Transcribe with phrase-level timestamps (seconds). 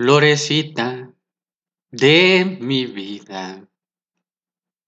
[0.00, 1.12] Florecita
[1.90, 3.68] de mi vida,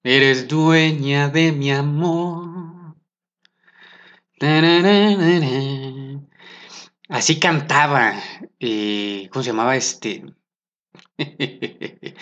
[0.05, 2.95] eres dueña de mi amor.
[7.09, 8.23] Así cantaba,
[8.61, 10.27] eh, ¿cómo se llamaba este?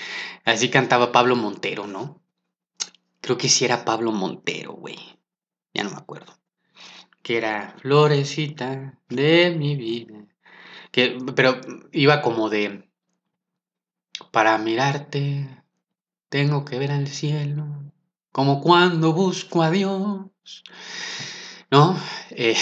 [0.46, 2.22] Así cantaba Pablo Montero, ¿no?
[3.20, 4.96] Creo que sí era Pablo Montero, güey.
[5.74, 6.40] Ya no me acuerdo.
[7.22, 10.27] Que era Florecita de mi vida.
[10.90, 11.60] Que, pero
[11.92, 12.88] iba como de.
[14.30, 15.48] Para mirarte,
[16.28, 17.66] tengo que ver al cielo.
[18.32, 20.26] Como cuando busco a Dios.
[21.70, 21.98] ¿No?
[22.30, 22.56] Eh,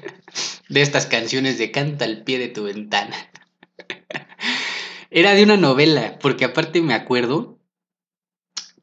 [0.68, 3.16] de estas canciones de canta al pie de tu ventana.
[5.10, 7.58] Era de una novela, porque aparte me acuerdo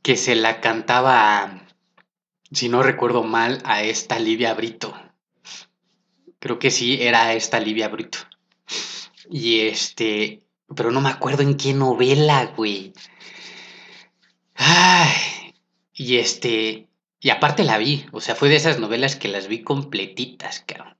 [0.03, 1.65] que se la cantaba,
[2.51, 4.93] si no recuerdo mal, a esta Livia Brito.
[6.39, 8.19] Creo que sí, era esta Livia Brito.
[9.29, 10.43] Y este,
[10.75, 12.93] pero no me acuerdo en qué novela, güey.
[14.55, 15.53] Ay,
[15.93, 16.87] y este,
[17.19, 20.97] y aparte la vi, o sea, fue de esas novelas que las vi completitas, cabrón.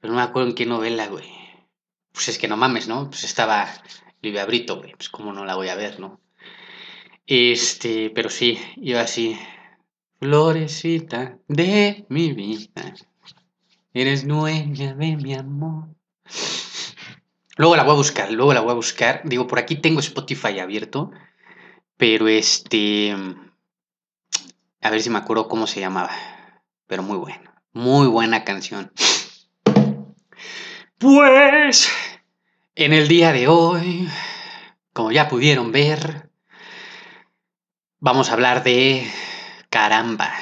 [0.00, 1.30] Pero no me acuerdo en qué novela, güey.
[2.12, 3.08] Pues es que no mames, ¿no?
[3.08, 3.68] Pues estaba
[4.22, 4.92] Livia Brito, güey.
[4.92, 6.20] Pues cómo no la voy a ver, ¿no?
[7.26, 9.38] Este, pero sí, iba así.
[10.20, 12.94] Florecita de mi vida.
[13.92, 15.88] Eres dueña de mi amor.
[17.56, 19.22] Luego la voy a buscar, luego la voy a buscar.
[19.24, 21.12] Digo, por aquí tengo Spotify abierto.
[21.96, 23.14] Pero este.
[24.80, 26.10] A ver si me acuerdo cómo se llamaba.
[26.86, 27.62] Pero muy buena.
[27.72, 28.92] Muy buena canción.
[30.98, 31.90] Pues.
[32.74, 34.08] En el día de hoy.
[34.92, 36.30] Como ya pudieron ver.
[38.00, 39.08] Vamos a hablar de.
[39.70, 40.32] Caramba.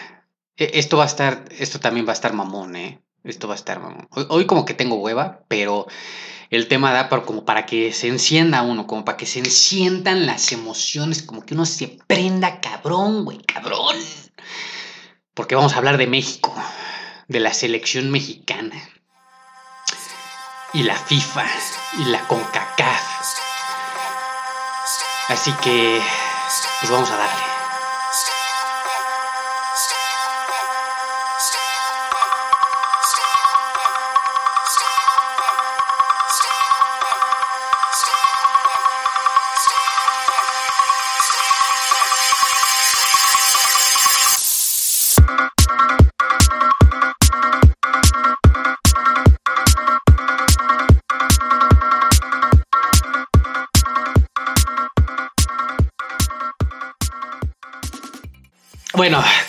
[0.56, 1.44] E, esto va a estar.
[1.50, 3.02] Esto también va a estar mamón, ¿eh?
[3.24, 4.08] Esto va a estar mamón.
[4.28, 5.86] Hoy, como que tengo hueva, pero
[6.50, 10.26] el tema da para, como para que se encienda uno, como para que se enciendan
[10.26, 13.96] las emociones, como que uno se prenda cabrón, güey, cabrón.
[15.34, 16.52] Porque vamos a hablar de México,
[17.28, 18.76] de la selección mexicana.
[20.74, 21.46] Y la FIFA,
[21.98, 23.12] y la CONCACAF.
[25.28, 26.00] Así que,
[26.80, 27.51] pues vamos a darle.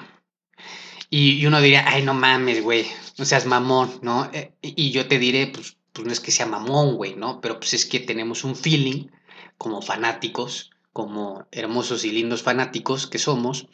[1.09, 2.87] Y, uno diría, ay, no mames, güey,
[3.17, 4.29] no seas mamón, ¿no?
[4.33, 7.39] Eh, y yo te diré, pues, pues no es que sea mamón, güey, ¿no?
[7.39, 9.07] Pero pues es que tenemos un feeling
[9.57, 13.67] como fanáticos, como hermosos y lindos fanáticos que somos.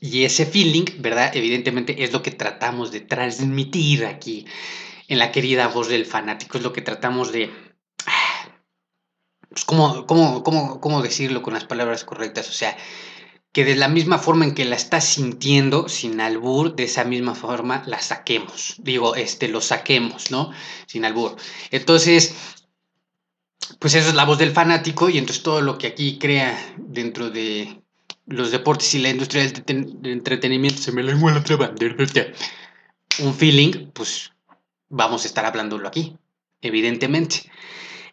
[0.00, 1.30] Y ese feeling, ¿verdad?
[1.36, 4.46] Evidentemente es lo que tratamos de transmitir aquí
[5.08, 6.58] en la querida voz del fanático.
[6.58, 7.50] Es lo que tratamos de...
[9.56, 12.50] Pues, ¿cómo, cómo, cómo, cómo decirlo con las palabras correctas?
[12.50, 12.76] O sea,
[13.52, 17.34] que de la misma forma en que la estás sintiendo, sin albur, de esa misma
[17.34, 18.74] forma la saquemos.
[18.76, 20.52] Digo, este, lo saquemos, ¿no?
[20.86, 21.36] Sin albur.
[21.70, 22.34] Entonces,
[23.78, 27.30] pues eso es la voz del fanático y entonces todo lo que aquí crea dentro
[27.30, 27.80] de
[28.26, 31.72] los deportes y la industria del entretenimiento se me lengua la traba.
[33.20, 34.32] Un feeling, pues
[34.90, 36.18] vamos a estar hablándolo aquí,
[36.60, 37.50] evidentemente.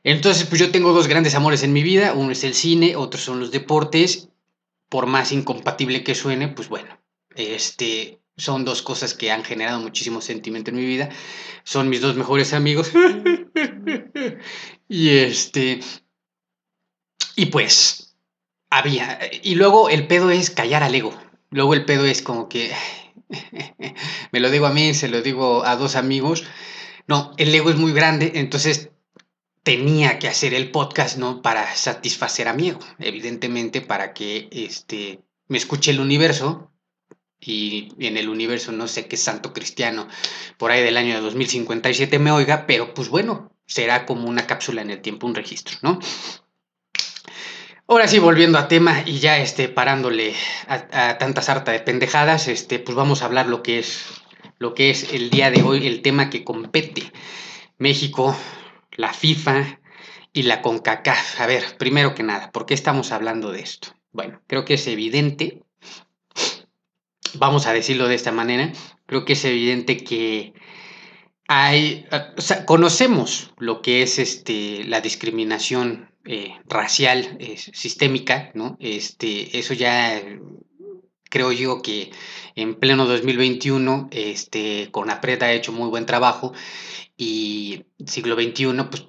[0.03, 3.19] Entonces, pues yo tengo dos grandes amores en mi vida, uno es el cine, otro
[3.19, 4.29] son los deportes,
[4.89, 7.00] por más incompatible que suene, pues bueno,
[7.35, 11.09] este, son dos cosas que han generado muchísimo sentimiento en mi vida.
[11.63, 12.91] Son mis dos mejores amigos.
[14.89, 15.79] y este.
[17.35, 18.15] Y pues.
[18.69, 19.19] Había.
[19.44, 21.13] Y luego el pedo es callar al ego.
[21.51, 22.71] Luego el pedo es como que.
[24.31, 26.44] me lo digo a mí, se lo digo a dos amigos.
[27.05, 28.89] No, el ego es muy grande, entonces
[29.63, 31.42] tenía que hacer el podcast, ¿no?
[31.42, 36.69] Para satisfacer a mi ego, evidentemente, para que este, me escuche el universo,
[37.45, 40.07] y en el universo no sé qué santo cristiano
[40.57, 44.81] por ahí del año de 2057 me oiga, pero pues bueno, será como una cápsula
[44.81, 46.00] en el tiempo, un registro, ¿no?
[47.86, 50.33] Ahora sí, volviendo a tema y ya este, parándole
[50.68, 54.06] a, tanta sarta de pendejadas, este, pues vamos a hablar lo que es
[54.57, 57.12] lo que es el día de hoy, el tema que compete
[57.77, 58.36] México,
[58.95, 59.80] la FIFA
[60.31, 61.42] y la CONCACAF.
[61.42, 63.90] A ver, primero que nada, ¿por qué estamos hablando de esto?
[64.12, 65.63] Bueno, creo que es evidente
[67.34, 68.72] vamos a decirlo de esta manera,
[69.06, 70.54] creo que es evidente que
[71.48, 72.06] hay,
[72.38, 78.78] o sea, conocemos lo que es este, la discriminación eh, racial eh, sistémica, ¿no?
[78.80, 80.22] Este, eso ya
[81.30, 82.12] creo yo que
[82.56, 86.54] en pleno 2021, este, Conapred ha hecho muy buen trabajo
[87.18, 89.06] y siglo XXI, pues,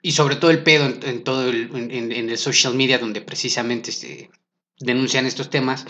[0.00, 4.30] y sobre todo el pedo en, todo el, en, el social media donde precisamente se
[4.78, 5.84] denuncian estos temas,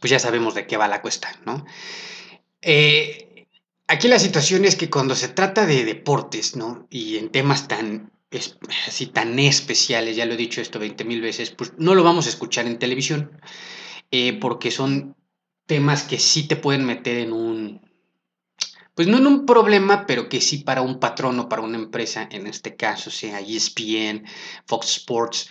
[0.00, 1.64] pues ya sabemos de qué va la cuesta, ¿no?
[2.60, 3.46] Eh,
[3.86, 6.86] aquí la situación es que cuando se trata de deportes, ¿no?
[6.90, 8.12] Y en temas tan,
[8.86, 12.26] así, tan especiales, ya lo he dicho esto 20 mil veces, pues no lo vamos
[12.26, 13.40] a escuchar en televisión,
[14.10, 15.16] eh, porque son
[15.66, 17.89] temas que sí te pueden meter en un,
[19.00, 22.28] pues no en un problema, pero que sí para un patrón o para una empresa,
[22.30, 24.26] en este caso sea ESPN,
[24.66, 25.48] Fox Sports,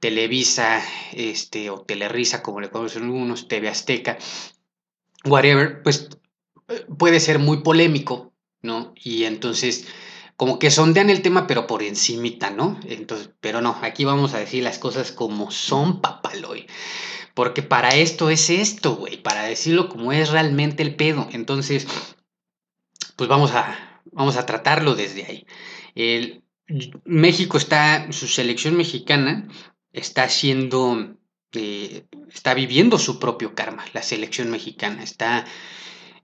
[0.00, 4.18] Televisa, este, o Telerisa, como le conocen algunos, TV Azteca,
[5.24, 6.08] whatever, pues
[6.66, 8.94] eh, puede ser muy polémico, ¿no?
[8.96, 9.86] Y entonces,
[10.34, 12.80] como que sondean el tema, pero por encimita, ¿no?
[12.84, 16.66] Entonces, pero no, aquí vamos a decir las cosas como son, papaloy.
[17.34, 21.28] Porque para esto es esto, güey, para decirlo como es realmente el pedo.
[21.30, 21.86] Entonces,
[23.18, 25.46] pues vamos a, vamos a tratarlo desde ahí.
[25.96, 26.44] El,
[27.04, 29.48] México está, su selección mexicana
[29.92, 31.16] está haciendo,
[31.52, 35.02] eh, está viviendo su propio karma, la selección mexicana.
[35.02, 35.44] Está,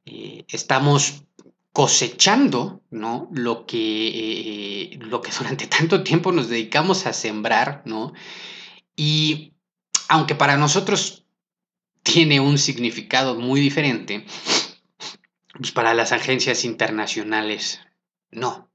[0.06, 1.24] eh, estamos
[1.72, 3.28] cosechando ¿no?
[3.32, 8.12] lo, que, eh, lo que durante tanto tiempo nos dedicamos a sembrar, ¿no?
[8.94, 9.54] Y
[10.08, 11.24] aunque para nosotros
[12.04, 14.24] tiene un significado muy diferente,
[15.58, 17.80] pues para las agencias internacionales
[18.30, 18.70] no.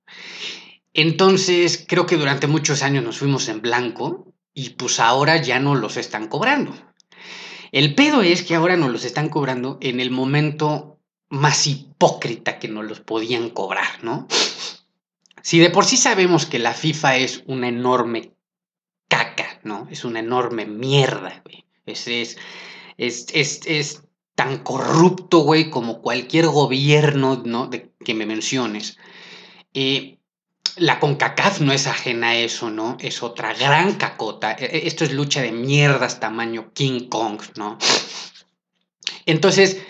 [0.93, 5.75] Entonces, creo que durante muchos años nos fuimos en blanco y pues ahora ya no
[5.75, 6.73] los están cobrando.
[7.71, 10.99] El pedo es que ahora nos los están cobrando en el momento
[11.29, 14.27] más hipócrita que nos los podían cobrar, ¿no?
[15.41, 18.33] Si de por sí sabemos que la FIFA es una enorme
[19.07, 19.87] caca, ¿no?
[19.91, 21.65] Es una enorme mierda, güey.
[21.85, 22.37] Es, es,
[22.97, 23.27] es,
[23.65, 24.03] es,
[24.39, 27.67] tan corrupto, güey, como cualquier gobierno, ¿no?
[27.67, 28.95] De, que me menciones.
[29.73, 30.17] Eh,
[30.77, 32.95] la CONCACAF no es ajena a eso, ¿no?
[33.01, 34.53] Es otra gran cacota.
[34.53, 37.77] E, e, esto es lucha de mierdas tamaño King Kong, ¿no?
[39.25, 39.81] Entonces,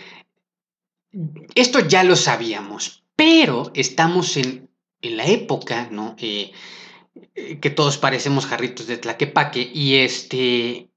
[1.53, 4.67] esto ya lo sabíamos, pero estamos en,
[5.03, 6.15] la época, ¿no?
[6.17, 6.51] Eh,
[7.35, 10.89] eh, que todos parecemos jarritos de tlaquepaque y este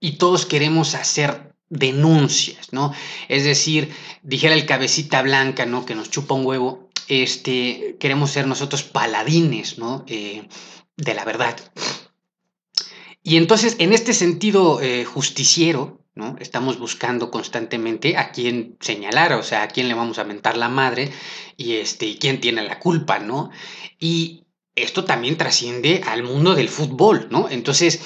[0.00, 2.92] y todos queremos hacer denuncias, ¿no?
[3.28, 3.90] Es decir,
[4.22, 5.86] dijera el cabecita blanca, ¿no?
[5.86, 10.04] Que nos chupa un huevo, este, queremos ser nosotros paladines, ¿no?
[10.06, 10.46] Eh,
[10.96, 11.56] de la verdad.
[13.22, 16.36] Y entonces, en este sentido eh, justiciero, ¿no?
[16.40, 20.68] Estamos buscando constantemente a quién señalar, o sea, a quién le vamos a mentar la
[20.68, 21.10] madre
[21.56, 23.50] y, este, y quién tiene la culpa, ¿no?
[23.98, 27.48] Y esto también trasciende al mundo del fútbol, ¿no?
[27.48, 28.00] Entonces,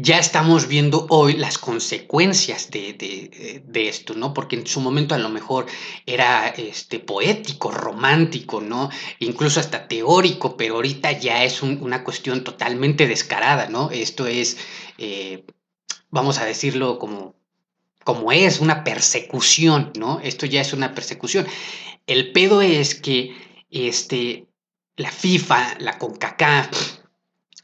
[0.00, 4.34] ya estamos viendo hoy las consecuencias de, esto, ¿no?
[4.34, 5.66] Porque en su momento a lo mejor
[6.06, 8.90] era este, poético, romántico, ¿no?
[9.18, 13.90] Incluso hasta teórico, pero ahorita ya es una cuestión totalmente descarada, ¿no?
[13.90, 14.58] Esto es,
[14.98, 15.44] eh,
[16.10, 17.34] vamos a decirlo como,
[18.04, 20.20] como es, una persecución, ¿no?
[20.20, 21.46] Esto ya es una persecución.
[22.06, 23.36] El pedo es que
[23.70, 24.46] este,
[24.96, 26.97] la FIFA, la CONCACAF,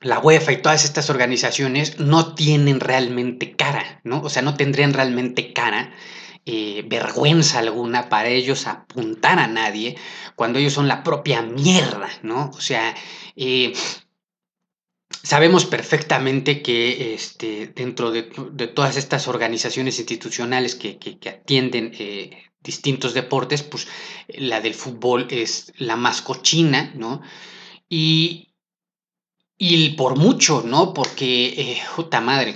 [0.05, 4.21] la UEFA y todas estas organizaciones no tienen realmente cara, ¿no?
[4.21, 5.95] O sea, no tendrían realmente cara,
[6.47, 9.97] eh, vergüenza alguna para ellos apuntar a nadie
[10.37, 12.51] cuando ellos son la propia mierda, ¿no?
[12.55, 12.95] O sea,
[13.35, 13.73] eh,
[15.23, 18.25] sabemos perfectamente que este, dentro de,
[18.75, 20.99] todas estas organizaciones institucionales que,
[21.31, 23.89] atienden eh, distintos deportes, pues
[24.29, 27.23] la del fútbol es la más cochina, ¿no?
[27.89, 28.54] Y,
[29.59, 30.95] y por mucho, ¿no?
[30.95, 32.55] Porque, eh, puta madre,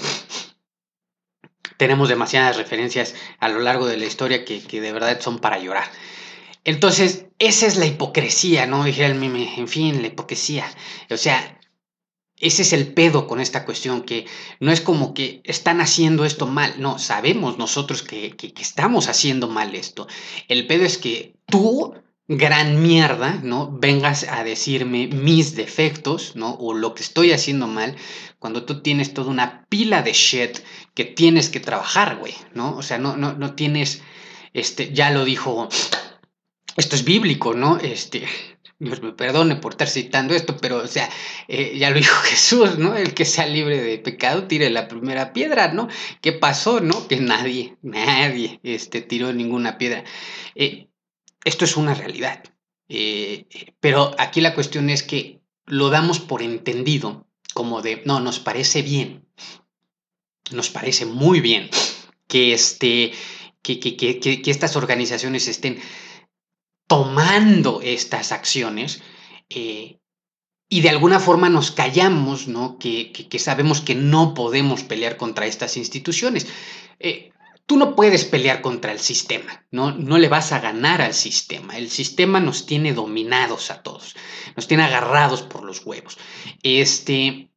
[1.76, 5.90] tenemos demasiadas referencias a lo largo de la historia que, de verdad son para llorar.
[6.64, 8.84] Entonces, esa es la hipocresía, ¿no?
[8.84, 10.70] Dije en fin, la hipocresía.
[11.08, 11.58] O sea,
[12.36, 14.26] ese es el pedo con esta cuestión, que
[14.60, 19.08] no es como que están haciendo esto mal, no, sabemos nosotros que, que, que estamos
[19.08, 20.08] haciendo mal esto.
[20.48, 21.94] El pedo es que tú
[22.28, 23.70] gran mierda, ¿no?
[23.72, 26.52] Vengas a decirme mis defectos, ¿no?
[26.54, 27.96] O lo que estoy haciendo mal,
[28.38, 30.58] cuando tú tienes toda una pila de shit
[30.94, 32.76] que tienes que trabajar, güey, ¿no?
[32.76, 34.02] O sea, no, no, no tienes,
[34.52, 35.68] este, ya lo dijo,
[36.76, 37.78] esto es bíblico, ¿no?
[37.78, 38.26] Este,
[38.78, 41.08] Dios me perdone por estar citando esto, pero, o sea,
[41.48, 42.94] eh, ya lo dijo Jesús, ¿no?
[42.94, 45.88] El que sea libre de pecado tire la primera piedra, ¿no?
[46.20, 47.08] ¿Qué pasó, no?
[47.08, 50.04] Que nadie, nadie, este, tiró ninguna piedra.
[50.54, 50.87] Eh,
[51.44, 52.42] esto es una realidad.
[52.88, 53.46] Eh,
[53.80, 58.82] pero aquí la cuestión es que lo damos por entendido, como de, no, nos parece
[58.82, 59.26] bien,
[60.50, 61.68] nos parece muy bien
[62.26, 63.12] que, este,
[63.62, 65.78] que, que, que estas organizaciones estén
[66.88, 69.02] tomando estas acciones
[69.50, 69.98] eh,
[70.68, 72.78] y de alguna forma nos callamos, ¿no?
[72.78, 76.46] Que, sabemos que no podemos pelear contra estas instituciones.
[76.98, 77.30] Eh,
[77.68, 79.92] Tú no puedes pelear contra el sistema, ¿no?
[79.92, 81.76] No le vas a ganar al sistema.
[81.76, 84.16] El sistema nos tiene dominados a todos,
[84.56, 86.16] nos tiene agarrados por los huevos.
[86.62, 87.50] Este,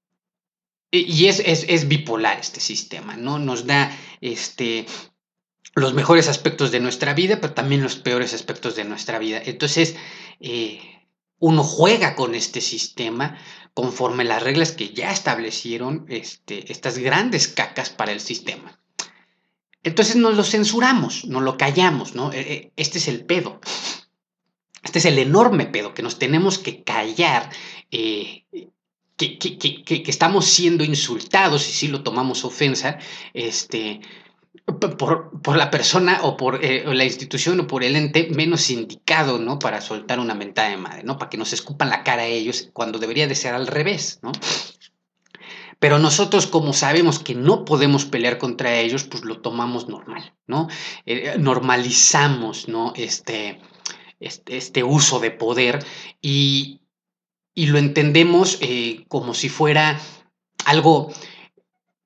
[0.91, 3.39] y es, es, bipolar este sistema, ¿no?
[3.39, 4.85] Nos da este,
[5.75, 9.41] los mejores aspectos de nuestra vida, pero también los peores aspectos de nuestra vida.
[9.45, 9.95] Entonces,
[10.41, 10.81] eh,
[11.39, 13.37] uno juega con este sistema
[13.73, 18.80] conforme las reglas que ya establecieron este, estas grandes cacas para el sistema.
[19.83, 22.31] Entonces nos lo censuramos, nos lo callamos, ¿no?
[22.31, 23.59] E, e, este es el pedo.
[24.83, 27.49] Este es el enorme pedo que nos tenemos que callar,
[27.91, 28.45] eh,
[29.15, 32.97] que, estamos siendo insultados y si lo tomamos ofensa,
[33.33, 34.01] este,
[34.97, 39.59] por, la persona o por eh, la institución o por el ente menos indicado, ¿no?
[39.59, 41.17] Para soltar una mentada de madre, ¿no?
[41.17, 44.31] Para que nos escupan la cara a ellos cuando debería de ser al revés, ¿no?
[45.81, 50.67] Pero nosotros, como sabemos que no podemos pelear contra ellos, pues lo tomamos normal, ¿no?
[51.07, 52.93] Eh, normalizamos, ¿no?
[52.95, 53.59] Este,
[54.19, 55.83] este, uso de poder
[56.21, 56.81] y,
[57.55, 59.99] lo entendemos eh, como si fuera
[60.65, 61.11] algo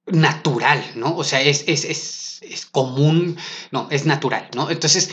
[0.05, 1.17] natural, ¿no?
[1.17, 3.37] O sea, es, es, común,
[3.71, 4.71] no, es natural, ¿no?
[4.71, 5.11] Entonces,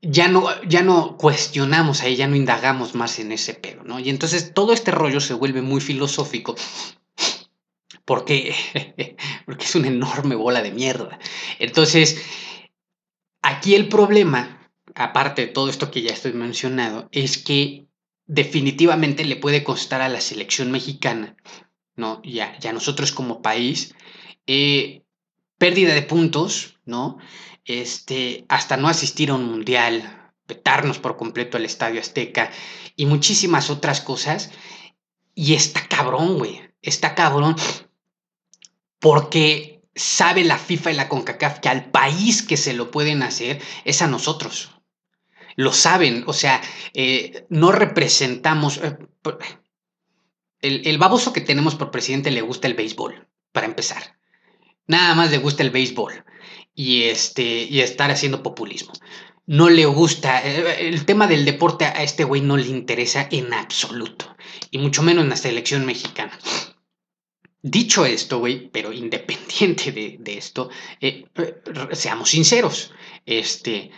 [0.00, 4.00] ya no, ya no cuestionamos ahí, ya no indagamos más en ese pedo, ¿no?
[4.00, 6.56] Y entonces todo este rollo se vuelve muy filosófico
[8.06, 8.54] porque,
[9.44, 11.18] porque es una enorme bola de mierda.
[11.58, 12.22] Entonces,
[13.42, 17.88] aquí el problema, aparte de todo esto que ya estoy mencionado, es que
[18.24, 21.36] definitivamente le puede costar a la selección mexicana,
[21.96, 22.22] ¿no?
[22.24, 23.94] Ya, ya nosotros como país,
[24.46, 25.02] eh,
[25.58, 27.18] pérdida de puntos, ¿no?
[27.64, 32.52] Este, hasta no asistir a un mundial, petarnos por completo al Estadio Azteca
[32.94, 34.52] y muchísimas otras cosas.
[35.34, 36.62] Y está cabrón, güey.
[36.82, 37.56] Está cabrón
[38.98, 43.60] porque sabe la FIFA y la CONCACAF que al país que se lo pueden hacer
[43.84, 44.72] es a nosotros.
[45.56, 46.60] Lo saben, o sea,
[46.92, 48.78] eh, no representamos...
[48.78, 48.96] Eh,
[50.60, 54.16] el, el, baboso que tenemos por presidente le gusta el béisbol, para empezar.
[54.86, 56.24] Nada más le gusta el béisbol
[56.74, 58.92] y, este, y estar haciendo populismo.
[59.46, 63.52] No le gusta, eh, el tema del deporte a este güey no le interesa en
[63.54, 64.36] absoluto,
[64.70, 66.38] y mucho menos en la selección mexicana.
[67.68, 70.70] Dicho esto, güey, pero independiente de, esto,
[71.00, 71.62] eh, eh,
[71.94, 72.92] seamos sinceros,
[73.24, 73.90] este,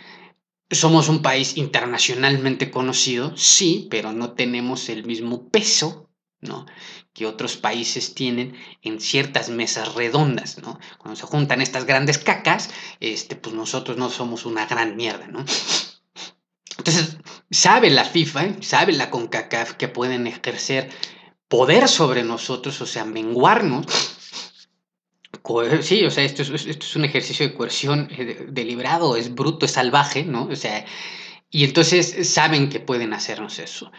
[0.71, 6.09] somos un país internacionalmente conocido, sí, pero no tenemos el mismo peso,
[6.41, 6.65] ¿no?
[7.13, 10.79] Que otros países tienen en ciertas mesas redondas, ¿no?
[10.97, 15.45] Cuando se juntan estas grandes cacas, este, pues nosotros no somos una gran mierda, ¿no?
[16.75, 17.17] Entonces,
[17.51, 20.89] sabe la FIFA, sabe la CONCACAF que pueden ejercer
[21.49, 23.85] poder sobre nosotros, o sea, menguarnos.
[25.81, 29.65] Sí, o sea, esto es, esto es un ejercicio de coerción eh, deliberado, es bruto,
[29.65, 30.43] es salvaje, ¿no?
[30.45, 30.85] O sea,
[31.49, 33.91] y entonces saben que pueden hacernos eso.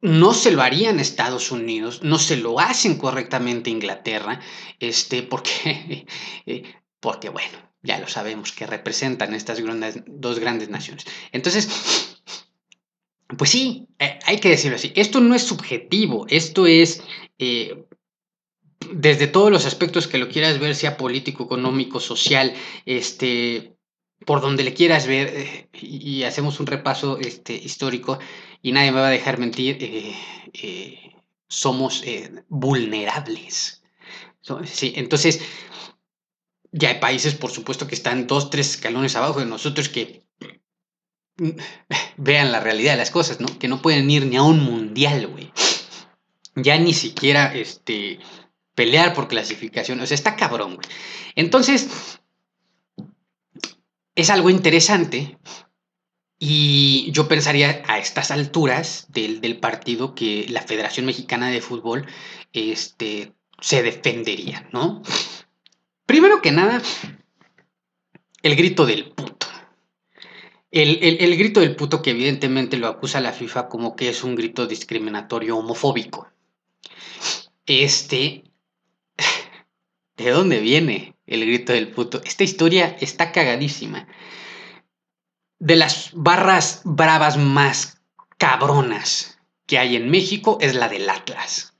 [0.00, 4.40] No se lo harían Estados Unidos, no se lo hacen correctamente Inglaterra,
[4.80, 6.06] este, porque,
[6.46, 6.64] eh,
[6.98, 9.60] porque bueno, ya lo sabemos que representan estas
[10.06, 11.04] dos grandes naciones.
[11.30, 12.09] Entonces,
[13.36, 14.92] pues sí, eh, hay que decirlo así.
[14.96, 17.02] Esto no es subjetivo, esto es
[17.38, 17.84] eh,
[18.92, 22.54] desde todos los aspectos que lo quieras ver, sea político, económico, social,
[22.86, 23.74] este,
[24.26, 28.18] por donde le quieras ver, eh, y, hacemos un repaso este, histórico,
[28.62, 29.78] y nadie me va a dejar mentir,
[31.48, 32.04] somos
[32.48, 33.82] vulnerables.
[34.64, 35.40] Sí, entonces,
[36.72, 40.24] ya hay países, por supuesto, que están dos, tres escalones abajo de nosotros que
[42.16, 43.46] vean la realidad de las cosas, ¿no?
[43.58, 45.52] Que no pueden ir ni a un mundial, güey.
[46.56, 48.18] Ya ni siquiera, este,
[48.74, 50.00] pelear por clasificación.
[50.00, 50.88] O sea, está cabrón, güey.
[51.36, 51.88] Entonces,
[54.14, 55.38] es algo interesante
[56.38, 62.06] y yo pensaría a estas alturas del, partido que la Federación Mexicana de Fútbol
[62.52, 65.02] este, se defendería, ¿no?
[66.06, 66.80] Primero que nada,
[68.42, 69.39] el grito del puto.
[70.70, 74.36] El, el, grito del puto que evidentemente lo acusa la FIFA como que es un
[74.36, 76.28] grito discriminatorio homofóbico.
[77.66, 78.44] Este,
[80.16, 81.16] ¿de dónde viene?
[81.30, 82.20] el grito del puto.
[82.24, 84.06] Esta historia está cagadísima.
[85.58, 88.02] De las barras bravas más
[88.36, 91.74] cabronas que hay en México es la del Atlas.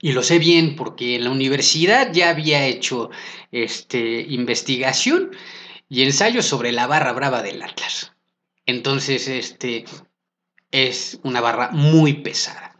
[0.00, 3.10] Y lo sé bien porque en la universidad ya había hecho
[3.50, 5.30] este, investigación
[5.88, 8.12] y ensayo sobre la barra brava del Atlas.
[8.66, 9.84] Entonces, este
[10.70, 12.76] es una barra muy pesada.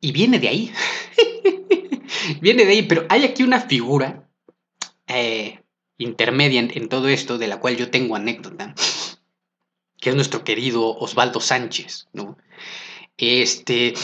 [0.00, 0.72] Y viene de ahí.
[2.40, 4.28] Viene de ahí, pero hay aquí una figura
[5.06, 5.62] eh,
[5.98, 8.74] intermedia en, todo esto, de la cual yo tengo anécdota,
[9.98, 12.36] que es nuestro querido Osvaldo Sánchez, ¿no?
[13.16, 13.94] Este,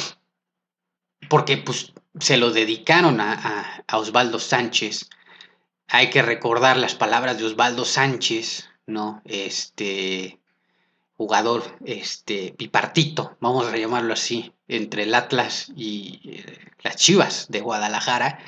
[1.29, 5.09] porque pues se lo dedicaron a, a, Osvaldo Sánchez.
[5.89, 9.23] Hay que recordar las palabras de Osvaldo Sánchez, ¿no?
[9.25, 10.41] Este,
[11.17, 17.61] jugador este, bipartito, vamos a llamarlo así, entre el Atlas y eh, las Chivas de
[17.61, 18.39] Guadalajara.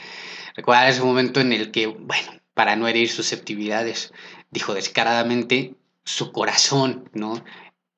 [0.55, 4.13] Recuerda ese momento en el que, bueno, para no herir susceptibilidades,
[4.51, 7.45] dijo descaradamente su corazón, ¿no?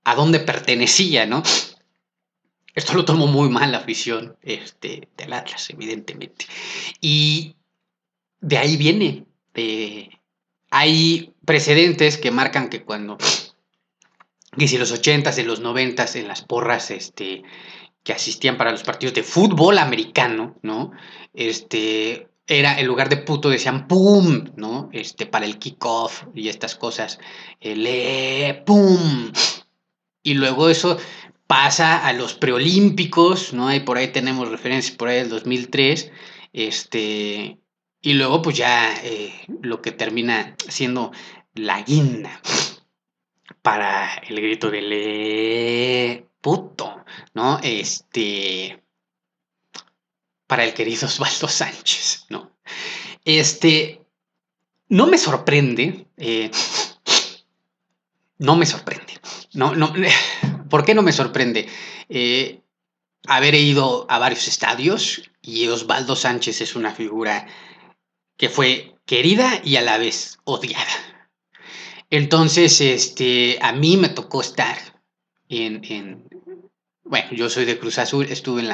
[0.04, 1.42] A dónde pertenecía, ¿no?
[2.74, 6.46] Esto lo tomó muy mal la afición este, del Atlas, evidentemente.
[7.00, 7.56] Y
[8.40, 9.26] de ahí viene.
[10.70, 13.18] Hay precedentes que marcan que cuando
[14.56, 17.42] que si los 80s y los 90 en las porras este,
[18.02, 20.92] que asistían para los partidos de fútbol americano, ¿no?
[21.34, 24.88] Este, era en lugar de puto decían pum, ¿no?
[24.92, 27.18] Este, para el kickoff y estas cosas,
[27.60, 29.32] el eh, pum.
[30.22, 30.98] Y luego eso
[31.46, 33.72] pasa a los preolímpicos, ¿no?
[33.72, 36.10] Y por ahí tenemos referencias por ahí del 2003,
[36.52, 37.58] este,
[38.02, 39.32] y luego pues ya eh,
[39.62, 41.12] lo que termina siendo
[41.54, 42.40] la guinda
[43.62, 47.60] para el grito de le puto, ¿no?
[47.62, 48.82] Este,
[50.46, 52.52] para el querido Osvaldo Sánchez, ¿no?
[53.24, 54.00] Este,
[54.88, 56.50] no me sorprende, eh,
[58.38, 59.20] no me sorprende,
[59.52, 59.92] no, no,
[60.70, 61.68] ¿por qué no me sorprende?
[62.08, 62.62] Eh,
[63.26, 67.46] haber ido a varios estadios y Osvaldo Sánchez es una figura
[68.40, 71.26] que fue querida y a la vez odiada.
[72.08, 74.78] Entonces, este, a mí me tocó estar
[75.50, 76.26] en,
[77.04, 78.70] bueno, yo soy de Cruz Azul, estuve en,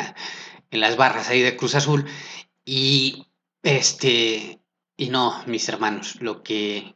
[0.71, 2.07] en las barras ahí de Cruz Azul
[2.65, 3.27] y,
[3.65, 4.61] este,
[4.97, 6.95] y no, mis hermanos, lo que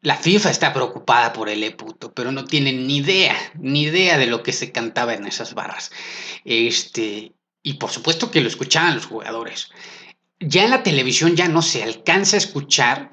[0.00, 4.28] la FIFA está preocupada por el E-Puto, pero no tienen ni idea, ni idea de
[4.28, 5.90] lo que se cantaba en esas barras.
[6.46, 9.68] Este, y por supuesto que lo escuchaban los jugadores.
[10.38, 13.10] Ya en la televisión ya no se alcanza a escuchar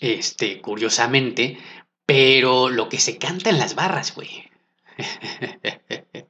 [0.00, 1.58] este, curiosamente,
[2.04, 4.50] pero lo que se canta en las barras, güey.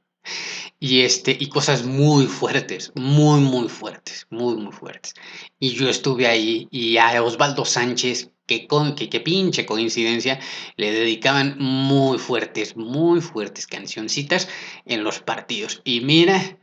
[0.79, 5.15] y este, y cosas muy fuertes, muy, muy fuertes, muy, muy fuertes.
[5.59, 10.39] Y yo estuve ahí y a Osvaldo Sánchez, que, con, que, que pinche coincidencia,
[10.75, 14.47] le dedicaban muy fuertes, muy fuertes cancioncitas
[14.85, 15.81] en los partidos.
[15.83, 16.59] Y mira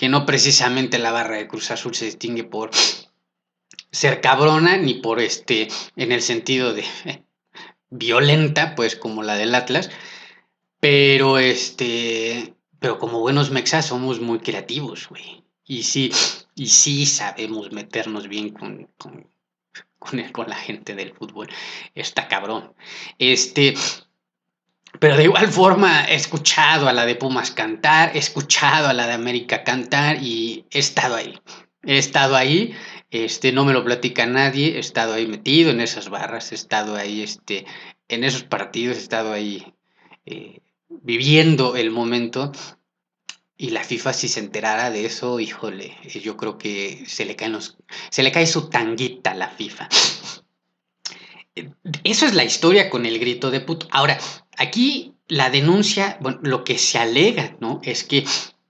[0.00, 2.70] que no precisamente la barra de Cruz Azul se distingue por
[3.92, 6.86] ser cabrona ni por este, en el sentido de
[7.90, 9.90] violenta, pues como la del Atlas,
[10.80, 15.44] pero este, pero como buenos mexas somos muy creativos, güey.
[15.66, 16.10] Y sí,
[16.54, 19.30] y sí sabemos meternos bien con, con,
[19.98, 21.48] con, la gente del fútbol.
[21.94, 22.72] Está cabrón.
[23.18, 23.74] Este,
[24.98, 29.06] pero de igual forma he escuchado a la de Pumas cantar, he escuchado a la
[29.06, 31.38] de América cantar y he estado ahí.
[31.82, 32.74] He estado ahí
[33.10, 36.96] este, no me lo platica nadie, he estado ahí metido en esas barras, he estado
[36.96, 37.66] ahí este,
[38.08, 39.74] en esos partidos, he estado ahí
[40.26, 42.52] eh, viviendo el momento.
[43.56, 47.52] Y la FIFA si se enterara de eso, híjole, yo creo que se le caen
[47.52, 47.76] los
[48.10, 49.88] se le cae su tanguita a la FIFA.
[52.04, 53.88] Eso es la historia con el grito de puto.
[53.90, 54.18] Ahora,
[54.56, 57.80] aquí la denuncia, bueno, lo que se alega, ¿no?
[57.82, 58.24] Es que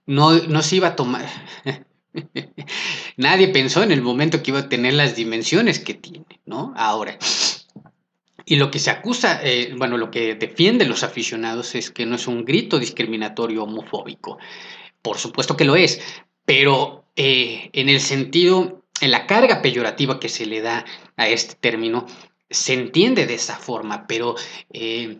[0.05, 1.27] no, no se iba a tomar.
[3.17, 6.73] Nadie pensó en el momento que iba a tener las dimensiones que tiene, ¿no?
[6.75, 7.17] Ahora.
[8.45, 12.15] Y lo que se acusa, eh, bueno, lo que defienden los aficionados es que no
[12.15, 14.39] es un grito discriminatorio homofóbico.
[15.01, 16.01] Por supuesto que lo es,
[16.45, 20.85] pero eh, en el sentido, en la carga peyorativa que se le da
[21.17, 22.05] a este término,
[22.51, 24.35] se entiende de esa forma, pero
[24.71, 25.19] eh,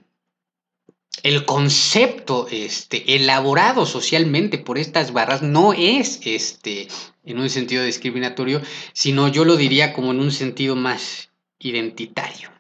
[1.24, 6.88] el concepto este, elaborado socialmente por estas barras no es este,
[7.24, 8.62] en un sentido discriminatorio,
[8.94, 12.52] sino yo lo diría como en un sentido más identitario.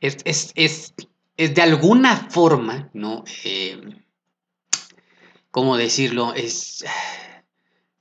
[0.00, 0.94] Es, es,
[1.36, 3.24] de alguna forma, ¿no?
[3.44, 3.80] Eh,
[5.50, 6.34] ¿Cómo decirlo?
[6.34, 6.84] Es,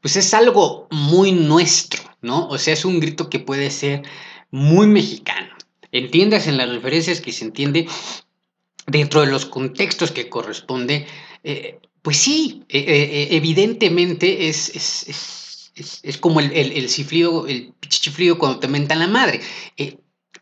[0.01, 2.47] pues es algo muy nuestro, ¿no?
[2.47, 4.03] O sea, es un grito que puede ser
[4.51, 5.55] muy mexicano.
[5.91, 7.87] Entiendas en las referencias que se entiende
[8.85, 11.07] dentro de los contextos que corresponde.
[11.43, 15.71] Eh, pues sí, eh, eh, evidentemente es,
[16.03, 19.41] es, como el, el, el, el chiflido cuando te mentan la madre.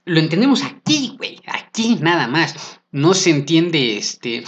[0.06, 2.80] lo entendemos aquí, güey, aquí nada más.
[2.91, 4.44] No se entiende este,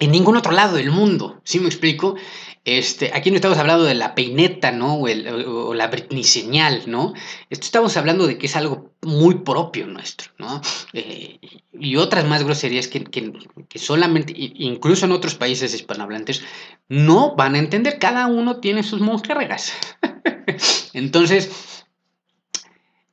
[0.00, 2.16] en ningún otro lado del mundo, ¿sí me explico?
[2.64, 4.96] Este, aquí no estamos hablando de la peineta, ¿no?
[4.96, 7.14] O, la Britney señal, ¿no?
[7.48, 10.60] Estamos hablando de que es algo muy propio nuestro, ¿no?
[10.92, 11.40] Eh,
[11.72, 16.42] y otras más groserías que, que, solamente, incluso en otros países hispanohablantes,
[16.88, 17.98] no van a entender.
[17.98, 19.72] Cada uno tiene sus monjerregas.
[20.92, 21.86] Entonces,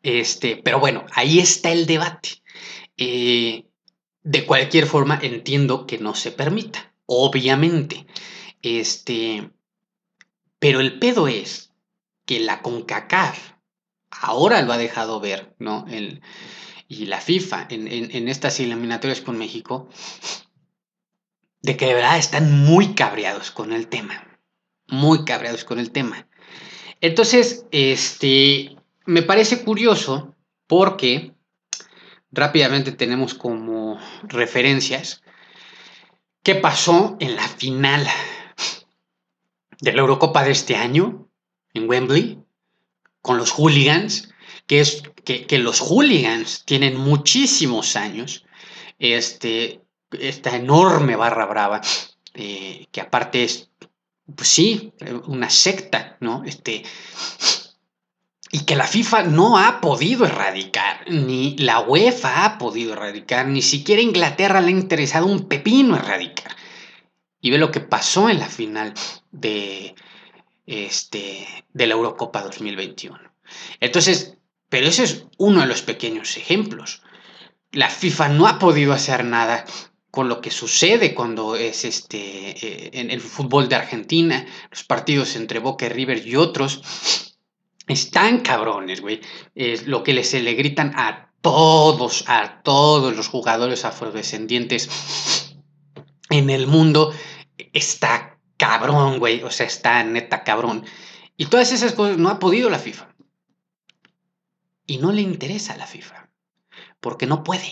[0.03, 2.41] este, pero bueno, ahí está el debate.
[2.97, 3.65] Eh,
[4.23, 8.07] de cualquier forma, entiendo que no se permita, obviamente.
[8.61, 9.51] Este,
[10.59, 11.73] pero el pedo es
[12.25, 13.53] que la CONCACAF
[14.11, 15.85] ahora lo ha dejado ver, ¿no?
[15.89, 16.21] El,
[16.87, 19.89] y la FIFA en, estas eliminatorias con México,
[21.61, 24.39] de que de verdad están muy cabreados con el tema.
[24.87, 26.27] Muy cabreados con el tema.
[27.01, 31.33] Entonces, este, me parece curioso porque
[32.31, 35.23] rápidamente tenemos como referencias
[36.41, 38.07] qué pasó en la final
[39.81, 41.27] de la Eurocopa de este año
[41.73, 42.39] en Wembley
[43.21, 44.29] con los hooligans,
[44.65, 48.45] que es que, los hooligans tienen muchísimos años,
[48.99, 51.81] este, esta enorme barra brava,
[52.33, 53.69] eh, que aparte es,
[54.33, 54.93] pues sí,
[55.25, 56.43] una secta, ¿no?
[56.45, 56.83] Este,
[58.51, 63.61] y que la FIFA no ha podido erradicar, ni la UEFA ha podido erradicar, ni
[63.61, 66.55] siquiera Inglaterra le ha interesado un pepino erradicar.
[67.47, 68.93] Y ve lo que pasó en la final
[69.31, 69.95] de,
[70.65, 73.17] este, de la Eurocopa 2021.
[73.79, 77.03] Entonces, pero ese es uno de los pequeños ejemplos.
[77.71, 79.63] La FIFA no ha podido hacer nada
[80.11, 85.37] con lo que sucede cuando es este eh, en el fútbol de Argentina, los partidos
[85.37, 86.81] entre Boca y River y otros
[87.87, 89.21] están cabrones, güey.
[89.55, 94.89] Es lo que se le gritan a todos, a todos los jugadores afrodescendientes
[96.29, 97.13] en el mundo
[97.73, 99.43] está cabrón, güey.
[99.43, 100.85] O sea, está neta cabrón.
[101.37, 103.07] Y todas esas cosas no ha podido la FIFA.
[104.85, 106.29] Y no le interesa a la FIFA.
[106.99, 107.71] Porque no puede.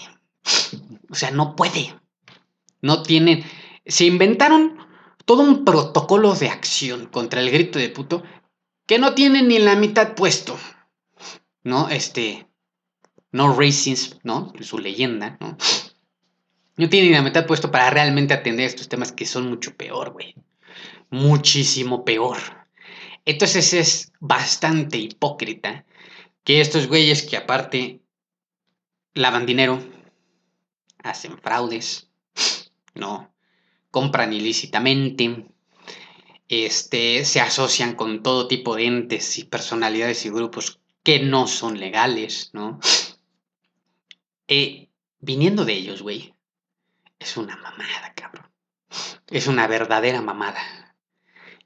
[1.10, 2.00] O sea, no puede.
[2.82, 3.44] No tienen.
[3.86, 4.78] Se inventaron
[5.26, 8.24] todo un protocolo de acción contra el grito de puto
[8.86, 10.58] que no tiene ni la mitad puesto.
[11.64, 11.90] ¿No?
[11.90, 12.48] Este.
[13.32, 14.54] No Racing, ¿no?
[14.62, 15.58] Su leyenda, ¿no?
[16.78, 20.12] No tiene ni la mitad puesto para realmente atender estos temas que son mucho peor,
[20.12, 20.36] güey.
[21.10, 22.38] Muchísimo peor.
[23.26, 25.86] Entonces es bastante hipócrita
[26.44, 28.02] que estos güeyes que aparte
[29.14, 29.82] lavan dinero,
[31.02, 32.10] hacen fraudes,
[32.94, 33.34] ¿no?
[33.90, 35.48] Compran ilícitamente,
[36.48, 41.80] este, se asocian con todo tipo de entes y personalidades y grupos que no son
[41.80, 42.80] legales, ¿no?
[44.48, 46.35] Eh, viniendo de ellos, güey,
[47.20, 48.50] es una mamada, cabrón.
[49.28, 50.96] Es una verdadera mamada.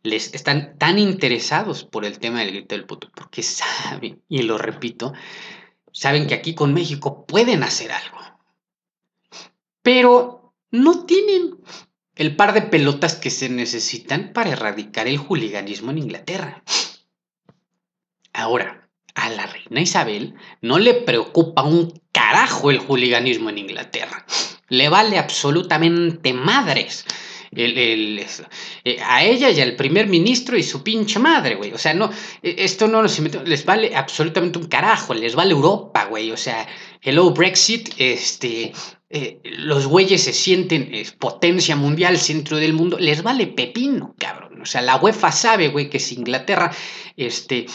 [0.03, 4.57] Les están tan interesados por el tema del grito del puto porque saben, y lo
[4.57, 5.13] repito,
[5.91, 8.19] saben que aquí con México pueden hacer algo.
[9.81, 11.57] Pero no tienen
[12.15, 16.63] el par de pelotas que se necesitan para erradicar el juliganismo en Inglaterra.
[18.33, 24.25] Ahora, a la reina Isabel no le preocupa un carajo el juliganismo en Inglaterra
[24.69, 27.05] le vale absolutamente madres
[27.51, 28.25] el,
[28.83, 31.73] eh, a ella y al primer ministro y su pinche madre, güey.
[31.73, 32.09] O sea, no,
[32.43, 36.31] eh, esto no les vale absolutamente un carajo, les vale Europa, güey.
[36.31, 36.67] O sea,
[37.01, 38.73] hello Brexit, este,
[39.09, 44.61] eh, los güeyes se sienten potencia mundial, centro del mundo, les vale pepino, cabrón.
[44.61, 46.71] O sea, la UEFA sabe, güey, que si Inglaterra,
[47.17, 47.65] este,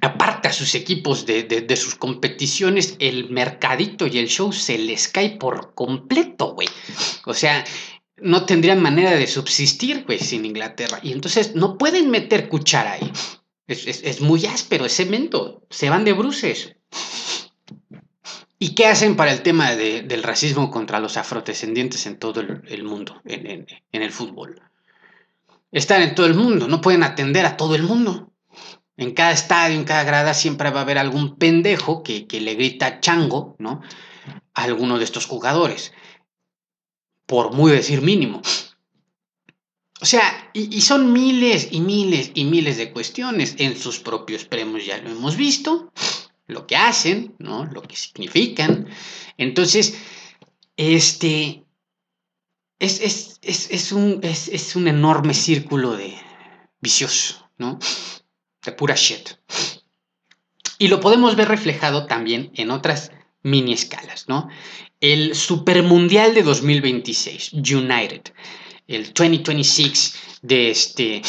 [0.00, 5.30] aparta a sus equipos de, sus competiciones, el mercadito y el show se les cae
[5.30, 6.68] por completo, güey.
[7.26, 7.64] O sea,
[8.16, 11.00] no tendrían manera de subsistir, güey, sin Inglaterra.
[11.02, 13.12] Y entonces no pueden meter cuchara ahí.
[13.66, 15.62] Es, muy áspero, es cemento.
[15.70, 16.74] Se van de bruces.
[18.58, 23.20] ¿Y qué hacen para el tema del racismo contra los afrodescendientes en todo el, mundo,
[23.24, 24.60] en, en el fútbol?
[25.72, 28.29] Están en todo el mundo, no pueden atender a todo el mundo.
[29.00, 33.00] En cada estadio, en cada grada, siempre va a haber algún pendejo que, le grita
[33.00, 33.80] chango, ¿no?
[34.52, 35.94] A alguno de estos jugadores.
[37.24, 38.42] Por muy decir mínimo.
[40.02, 43.54] O sea, y, son miles y miles y miles de cuestiones.
[43.56, 45.90] En sus propios premios ya lo hemos visto.
[46.46, 47.64] Lo que hacen, ¿no?
[47.64, 48.86] Lo que significan.
[49.38, 49.96] Entonces,
[50.76, 51.64] este.
[52.78, 56.14] Es, es, un, es un enorme círculo de
[56.82, 57.78] vicioso, ¿no?
[58.64, 59.30] De pura shit.
[60.78, 64.48] Y lo podemos ver reflejado también en otras mini escalas, ¿no?
[65.00, 68.32] El Super Mundial de 2026, United,
[68.86, 71.22] el 2026 de este,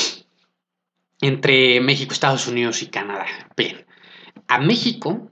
[1.22, 3.26] entre México, Estados Unidos y Canadá.
[3.56, 3.86] Bien,
[4.48, 5.32] a México,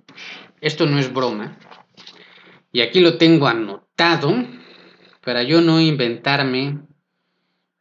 [0.61, 1.57] esto no es broma,
[2.71, 4.33] y aquí lo tengo anotado
[5.21, 6.79] para yo no inventarme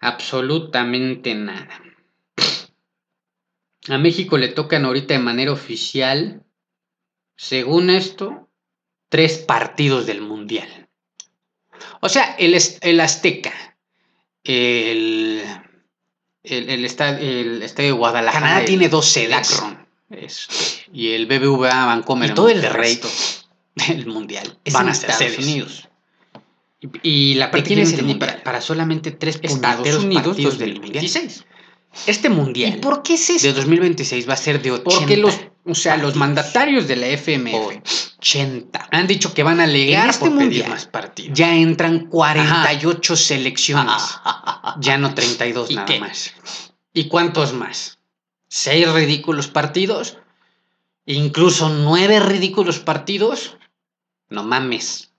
[0.00, 1.82] absolutamente nada.
[3.88, 6.42] A México le tocan ahorita de manera oficial,
[7.36, 8.48] según esto,
[9.08, 10.88] tres partidos del Mundial.
[12.00, 13.76] O sea, el, el Azteca,
[14.44, 15.42] el,
[16.42, 18.46] el, estadio, el de Guadalajara.
[18.46, 19.60] Canadá tiene dos sedes.
[20.92, 22.30] y el BBVA Vancomer.
[22.30, 23.08] Y todo el resto
[23.74, 25.88] del Mundial van a Estados Unidos.
[27.02, 31.44] Y, la parte quién es el para, para, solamente tres Estados Unidos del 2026.
[32.06, 32.76] Este mundial.
[32.76, 34.90] ¿Y por qué es De 2026 va a ser de 80.
[34.90, 37.82] Porque los, o sea, los mandatarios de la FMF
[38.18, 41.36] 80 han dicho que van a alegar en este mundial más partidos.
[41.36, 44.02] Ya entran 48 selecciones.
[44.80, 46.34] ya no 32 nada más.
[46.92, 47.98] ¿Y cuántos más?
[48.48, 50.18] ¿Seis ridículos partidos?
[51.04, 53.56] ¿Incluso nueve ridículos partidos?
[54.28, 55.10] No mames.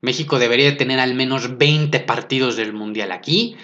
[0.00, 3.56] México debería tener al menos 20 partidos del mundial aquí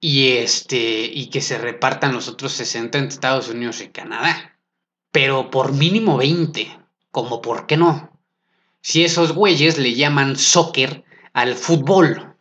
[0.00, 4.58] y, este, y que se repartan los otros 60 entre Estados Unidos y Canadá.
[5.12, 6.78] Pero por mínimo 20,
[7.10, 8.18] como por qué no.
[8.80, 12.34] Si esos güeyes le llaman soccer al fútbol.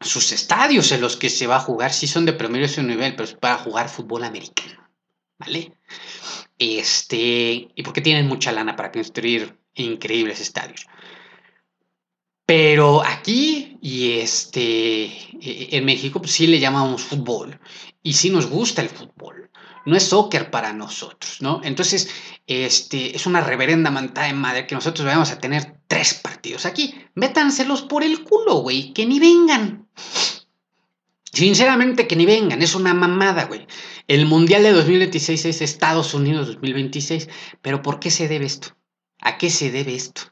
[0.00, 3.12] Sus estadios en los que se va a jugar sí son de primero ese nivel,
[3.12, 4.88] pero es para jugar fútbol americano.
[5.38, 5.72] ¿Vale?
[6.58, 10.86] Este, y porque tienen mucha lana para construir increíbles estadios.
[12.50, 17.60] Pero aquí y este, e, en México pues sí le llamamos fútbol
[18.02, 19.52] y sí nos gusta el fútbol.
[19.86, 21.60] No es soccer para nosotros, ¿no?
[21.62, 22.10] Entonces,
[22.48, 26.92] este, es una reverenda mantada de madre que nosotros vayamos a tener tres partidos aquí.
[27.14, 29.86] Métanselos por el culo, güey, que ni vengan.
[31.32, 33.68] Sinceramente, que ni vengan, es una mamada, güey.
[34.08, 37.28] El Mundial de 2026 es Estados Unidos 2026.
[37.62, 38.76] Pero ¿por qué se debe esto?
[39.20, 40.22] ¿A qué se debe esto?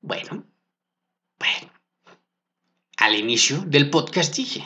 [0.00, 0.47] Bueno,
[1.38, 1.72] bueno,
[2.96, 4.64] al inicio del podcast dije,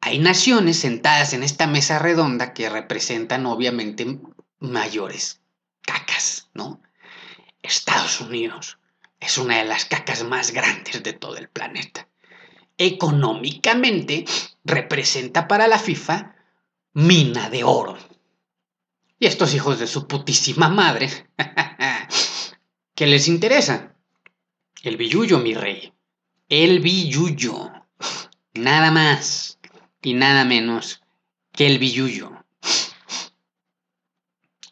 [0.00, 4.18] hay naciones sentadas en esta mesa redonda que representan obviamente
[4.58, 5.40] mayores
[5.82, 6.80] cacas, ¿no?
[7.62, 8.78] Estados Unidos
[9.18, 12.08] es una de las cacas más grandes de todo el planeta.
[12.78, 14.24] Económicamente
[14.64, 16.34] representa para la FIFA
[16.94, 17.98] mina de oro.
[19.18, 21.10] Y estos hijos de su putísima madre,
[22.94, 23.94] ¿qué les interesa?
[24.82, 25.92] El billuyo, mi rey.
[26.48, 27.70] El billuyo.
[28.54, 29.58] Nada más
[30.02, 31.02] y nada menos
[31.52, 32.32] que el billuyo.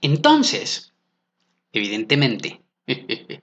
[0.00, 0.94] Entonces,
[1.72, 2.62] evidentemente,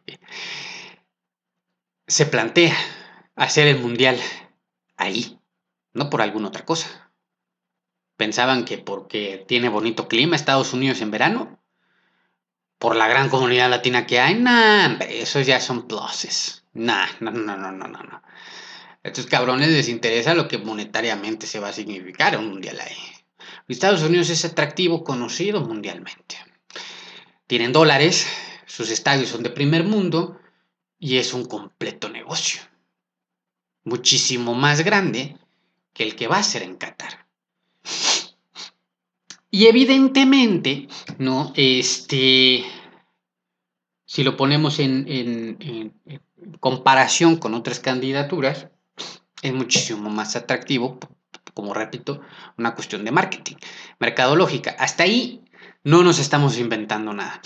[2.07, 2.75] se plantea
[3.35, 4.19] hacer el mundial
[4.97, 5.37] ahí,
[5.93, 7.11] no por alguna otra cosa.
[8.17, 11.59] Pensaban que porque tiene bonito clima Estados Unidos en verano,
[12.77, 16.63] por la gran comunidad latina que hay, nah, hombre, esos ya son pluses.
[16.73, 18.21] Nah, no, no, no, no, no, no.
[19.03, 22.97] A estos cabrones les interesa lo que monetariamente se va a significar un mundial ahí.
[23.67, 26.37] Estados Unidos es atractivo, conocido mundialmente.
[27.47, 28.27] Tienen dólares,
[28.65, 30.39] sus estadios son de primer mundo
[30.99, 32.61] y es un completo negocio.
[33.83, 35.37] muchísimo más grande
[35.93, 37.24] que el que va a ser en Qatar.
[39.55, 41.53] Y evidentemente, ¿no?
[41.55, 42.65] Este,
[44.05, 45.93] si lo ponemos en, en
[46.59, 48.67] comparación con otras candidaturas,
[49.41, 50.99] es muchísimo más atractivo,
[51.53, 52.19] como repito,
[52.57, 53.55] una cuestión de marketing,
[53.97, 54.75] mercadológica.
[54.77, 55.41] Hasta ahí
[55.85, 57.41] no nos estamos inventando nada.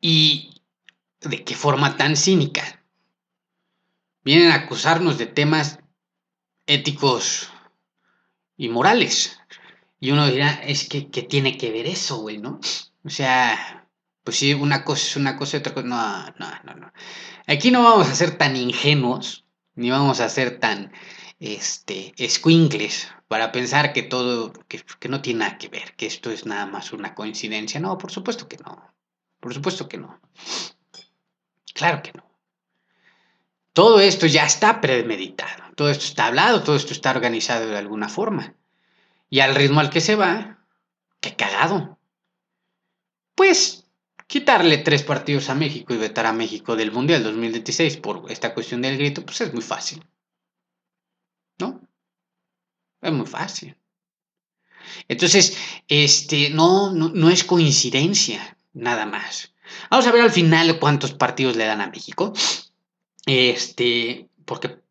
[0.00, 0.62] ¿Y
[1.20, 2.82] de qué forma tan cínica?
[4.24, 5.78] Vienen a acusarnos de temas
[6.64, 7.50] éticos
[8.56, 9.38] y morales.
[10.00, 12.60] Y uno dirá, es que, ¿qué tiene que ver eso, güey, no?
[13.04, 13.88] O sea,
[14.24, 15.86] pues sí, una cosa es una cosa y otra cosa.
[15.86, 16.92] No, no, no, no.
[17.46, 20.92] Aquí no vamos a ser tan ingenuos, ni vamos a ser tan
[21.40, 26.30] este, squinkles para pensar que todo, que, que, no tiene nada que ver, que esto
[26.30, 27.80] es nada más una coincidencia.
[27.80, 28.92] No, por supuesto que no.
[29.40, 30.20] Por supuesto que no.
[31.72, 32.24] Claro que no.
[33.72, 38.08] Todo esto ya está premeditado, todo esto está hablado, todo esto está organizado de alguna
[38.08, 38.54] forma.
[39.28, 40.66] Y al ritmo al que se va,
[41.20, 41.98] qué cagado.
[43.34, 43.86] Pues
[44.26, 48.80] quitarle tres partidos a México y vetar a México del Mundial 2016 por esta cuestión
[48.80, 50.02] del grito, pues es muy fácil.
[51.58, 51.82] ¿No?
[53.02, 53.76] Es muy fácil.
[55.08, 55.58] Entonces,
[55.88, 59.52] este, no, no, no es coincidencia, nada más.
[59.90, 62.32] Vamos a ver al final cuántos partidos le dan a México.
[63.26, 64.85] Este, porque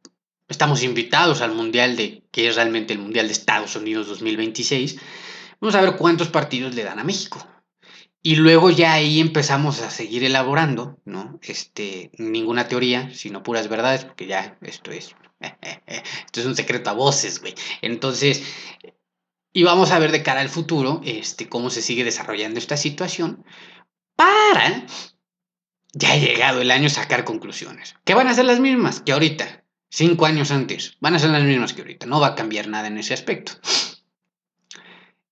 [0.48, 4.98] estamos invitados al Mundial de, que es realmente el Mundial de Estados Unidos 2026.
[5.60, 7.46] Vamos a ver cuántos partidos le dan a México.
[8.22, 11.40] Y luego ya ahí empezamos a seguir elaborando, ¿no?
[11.44, 15.16] Este, ninguna teoría, sino puras verdades, porque ya esto es,
[15.86, 17.54] esto es un secreto a voces, güey.
[17.84, 18.44] Entonces,
[19.54, 23.46] y vamos a ver de cara al futuro, este, cómo se sigue desarrollando esta situación,
[24.16, 24.86] para,
[25.94, 27.96] ya llegado el año, sacar conclusiones.
[28.06, 30.98] Que van a ser las mismas que ahorita, cinco años antes.
[31.00, 32.06] Van a ser las mismas que ahorita.
[32.06, 33.54] No va a cambiar nada en ese aspecto.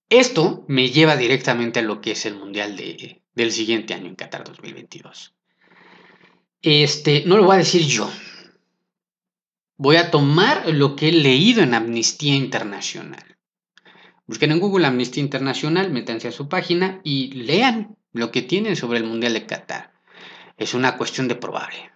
[0.09, 4.15] Esto me lleva directamente a lo que es el Mundial de, del siguiente año en
[4.15, 5.33] Qatar 2022.
[6.61, 8.09] Este, no lo voy a decir yo.
[9.75, 13.37] Voy a tomar lo que he leído en Amnistía Internacional.
[14.27, 18.99] Busquen en Google Amnistía Internacional, métanse a su página y lean lo que tienen sobre
[18.99, 19.93] el Mundial de Qatar.
[20.57, 21.92] Es una cuestión de probable.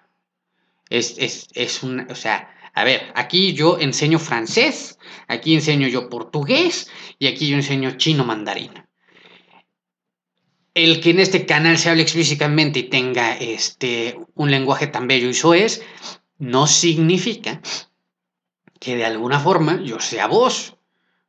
[0.90, 6.90] Es, es, es o sea, a ver, aquí yo enseño francés, aquí enseño yo portugués
[7.18, 8.72] y aquí yo enseño chino mandarín.
[10.74, 15.28] El que en este canal se hable explícitamente y tenga este, un lenguaje tan bello
[15.28, 15.82] y soez,
[16.38, 17.62] no significa
[18.80, 20.78] que de alguna forma yo sea vos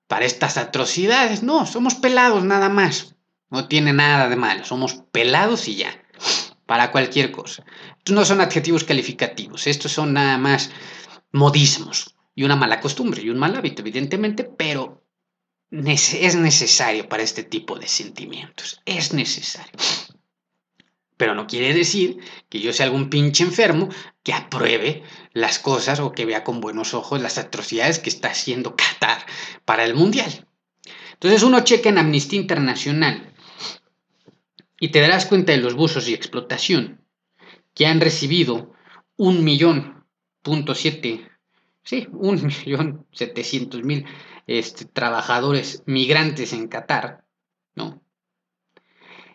[0.06, 1.42] para estas atrocidades.
[1.42, 3.16] No, somos pelados nada más.
[3.50, 6.02] No tiene nada de malo, somos pelados y ya,
[6.68, 7.64] para cualquier cosa.
[8.10, 10.70] No son adjetivos calificativos, estos son nada más
[11.32, 15.02] modismos y una mala costumbre y un mal hábito, evidentemente, pero
[15.70, 19.72] es necesario para este tipo de sentimientos, es necesario.
[21.16, 22.18] Pero no quiere decir
[22.50, 23.88] que yo sea algún pinche enfermo
[24.22, 25.02] que apruebe
[25.32, 29.24] las cosas o que vea con buenos ojos las atrocidades que está haciendo Qatar
[29.64, 30.46] para el Mundial.
[31.14, 33.32] Entonces uno checa en Amnistía Internacional
[34.80, 37.04] y te darás cuenta de los buzos y explotación
[37.74, 38.72] que han recibido
[39.16, 40.06] un millón
[40.42, 41.28] punto siete,
[41.82, 44.06] sí, un millón setecientos mil
[44.46, 47.24] este, trabajadores migrantes en Qatar,
[47.74, 48.02] ¿no?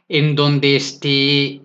[0.08, 1.62] En donde este,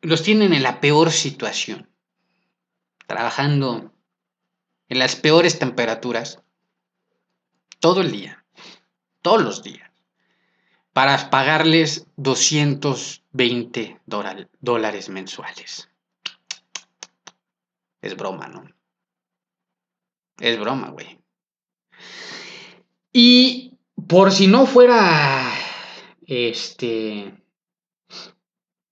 [0.00, 1.90] los tienen en la peor situación,
[3.06, 3.92] trabajando
[4.88, 6.42] en las peores temperaturas
[7.80, 8.44] todo el día,
[9.22, 9.83] todos los días
[10.94, 15.90] para pagarles 220 dólares mensuales.
[18.00, 18.64] Es broma, ¿no?
[20.38, 21.18] Es broma, güey.
[23.12, 23.76] Y
[24.08, 25.52] por si no fuera,
[26.26, 27.42] este,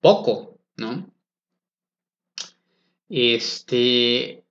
[0.01, 1.09] poco, ¿no?
[3.09, 4.45] Este,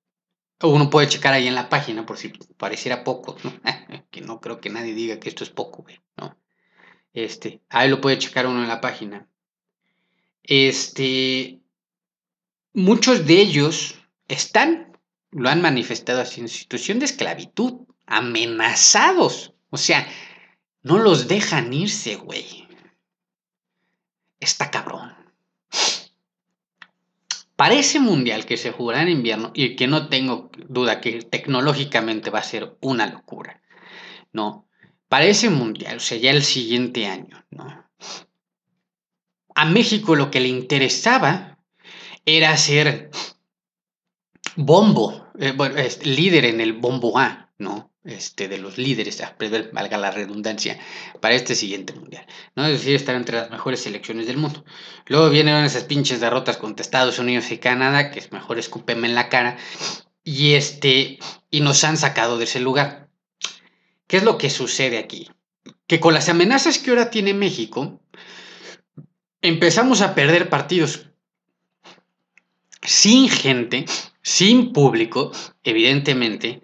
[0.61, 3.51] uno puede checar ahí en la página por si pareciera poco, ¿no?
[4.09, 6.40] que no creo que nadie diga que esto es poco, güey, ¿no?
[7.13, 9.27] Este, ahí lo puede checar uno en la página.
[10.43, 11.59] Este,
[12.73, 13.95] muchos de ellos
[14.27, 14.97] están,
[15.31, 19.53] lo han manifestado así, en situación de esclavitud, amenazados.
[19.69, 20.07] O sea,
[20.83, 22.67] no los dejan irse, güey.
[24.39, 25.15] Está cabrón.
[27.55, 32.31] Para ese mundial que se jugará en invierno y que no tengo duda que tecnológicamente
[32.31, 33.61] va a ser una locura,
[34.33, 34.67] ¿no?
[35.11, 37.85] Para ese mundial, o sea, ya el siguiente año, ¿no?
[39.53, 41.57] A México lo que le interesaba
[42.25, 43.11] era hacer
[44.55, 47.91] bombo, eh, bueno, líder en el bombo A, ¿no?
[48.05, 49.21] Este, de los líderes,
[49.73, 50.79] valga la redundancia,
[51.19, 52.65] para este siguiente mundial, ¿no?
[52.65, 54.63] Es decir, estar entre las mejores selecciones del mundo.
[55.07, 59.15] Luego vienen esas pinches derrotas contra Estados Unidos y Canadá, que es mejor escúpeme en
[59.15, 59.57] la cara,
[60.23, 63.10] y este, y nos han sacado de ese lugar.
[64.11, 65.29] ¿Qué es lo que sucede aquí?
[65.87, 68.01] Que con las amenazas que ahora tiene México,
[69.41, 71.07] empezamos a perder partidos
[72.81, 73.85] sin gente,
[74.21, 75.31] sin público,
[75.63, 76.61] evidentemente,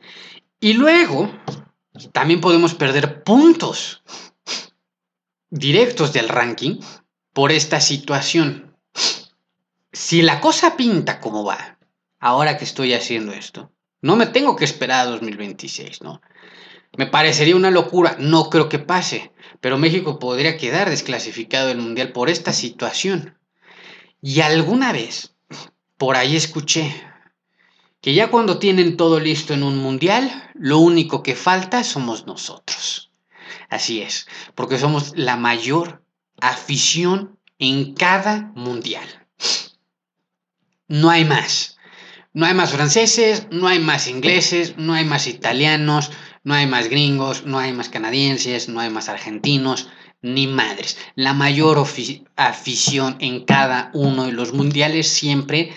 [0.59, 1.31] y luego
[2.11, 4.03] también podemos perder puntos
[5.49, 6.81] directos del ranking
[7.31, 8.75] por esta situación.
[9.93, 11.79] Si la cosa pinta como va,
[12.19, 13.71] ahora que estoy haciendo esto,
[14.01, 16.19] no me tengo que esperar a 2026, ¿no?
[16.97, 19.31] Me parecería una locura, no creo que pase,
[19.61, 23.37] pero México podría quedar desclasificado del Mundial por esta situación.
[24.19, 25.35] Y alguna vez,
[25.97, 26.91] por ahí escuché,
[28.01, 33.11] que ya cuando tienen todo listo en un Mundial, lo único que falta somos nosotros.
[33.69, 36.03] Así es, porque somos la mayor
[36.41, 39.07] afición en cada Mundial.
[40.87, 41.77] No hay más.
[42.33, 46.11] No hay más franceses, no hay más ingleses, no hay más italianos,
[46.47, 49.89] no hay más gringos, no hay más canadienses, no hay más argentinos,
[50.21, 50.97] ni madres.
[51.15, 51.77] La mayor
[52.37, 55.73] afición en cada uno de los mundiales siempre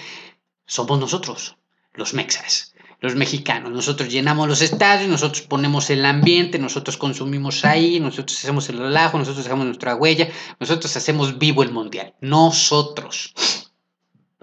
[0.67, 1.57] somos nosotros,
[1.93, 3.73] los mexas, los mexicanos.
[3.73, 9.19] Nosotros llenamos los estadios, nosotros ponemos el ambiente, nosotros consumimos ahí, nosotros hacemos el relajo,
[9.19, 10.29] nosotros hacemos nuestra huella,
[10.61, 12.15] nosotros hacemos vivo el mundial.
[12.21, 13.35] Nosotros.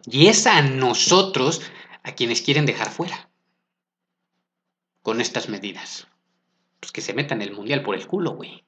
[0.05, 1.61] Y es a nosotros
[2.03, 3.29] a quienes quieren dejar fuera
[5.01, 6.05] con estas medidas
[6.79, 8.63] pues que se metan el mundial por el culo, güey.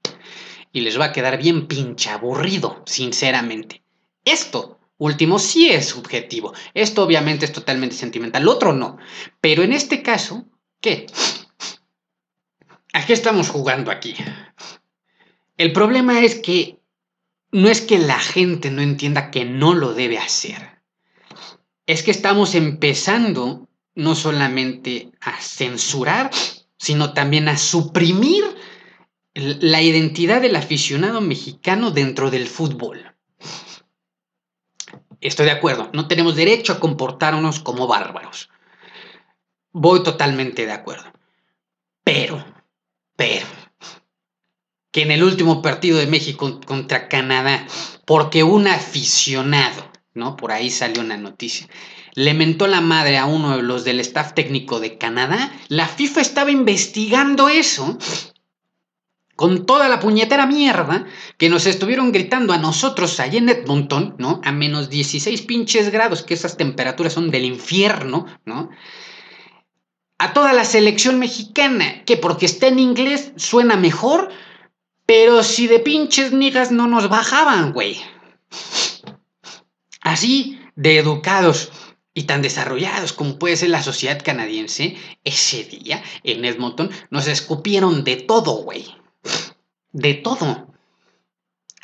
[0.72, 3.84] Y les va a quedar bien pinche aburrido, sinceramente.
[4.24, 6.54] Esto último sí es subjetivo.
[6.74, 8.44] Esto obviamente es totalmente sentimental.
[8.44, 8.98] Lo otro no.
[9.42, 10.46] Pero en este caso,
[10.80, 11.08] ¿qué?
[12.94, 14.16] ¿A qué estamos jugando aquí?
[15.58, 16.80] El problema es que
[17.52, 20.80] no es que la gente no entienda que no lo debe hacer.
[21.86, 26.30] Es que estamos empezando no solamente a censurar,
[26.80, 28.44] sino también a suprimir
[29.36, 33.16] la identidad del aficionado mexicano dentro del fútbol.
[35.22, 38.50] Estoy de acuerdo, no tenemos derecho a comportarnos como bárbaros.
[39.72, 41.12] Voy totalmente de acuerdo.
[42.04, 42.44] Pero,
[43.16, 43.46] pero,
[44.92, 47.68] que en el último partido de México contra Canadá,
[48.06, 50.36] porque un aficionado, ¿no?
[50.36, 51.68] Por ahí salió una noticia,
[52.16, 56.22] le mentó la madre a uno de los del staff técnico de Canadá, la FIFA
[56.22, 57.98] estaba investigando eso
[59.40, 61.06] con toda la puñetera mierda
[61.38, 64.42] que nos estuvieron gritando a nosotros allá en Edmonton, ¿no?
[64.44, 68.70] A menos 16 pinches grados, que esas temperaturas son del infierno, ¿no?
[70.18, 74.30] A toda la selección mexicana, que porque está en inglés suena mejor,
[75.06, 77.98] pero si de pinches niggas no nos bajaban, güey.
[80.10, 81.72] Así de educados
[82.16, 88.04] y tan desarrollados como puede ser la sociedad canadiense, ese día en Edmonton nos escupieron
[88.04, 88.88] de todo, güey.
[89.92, 90.74] De todo.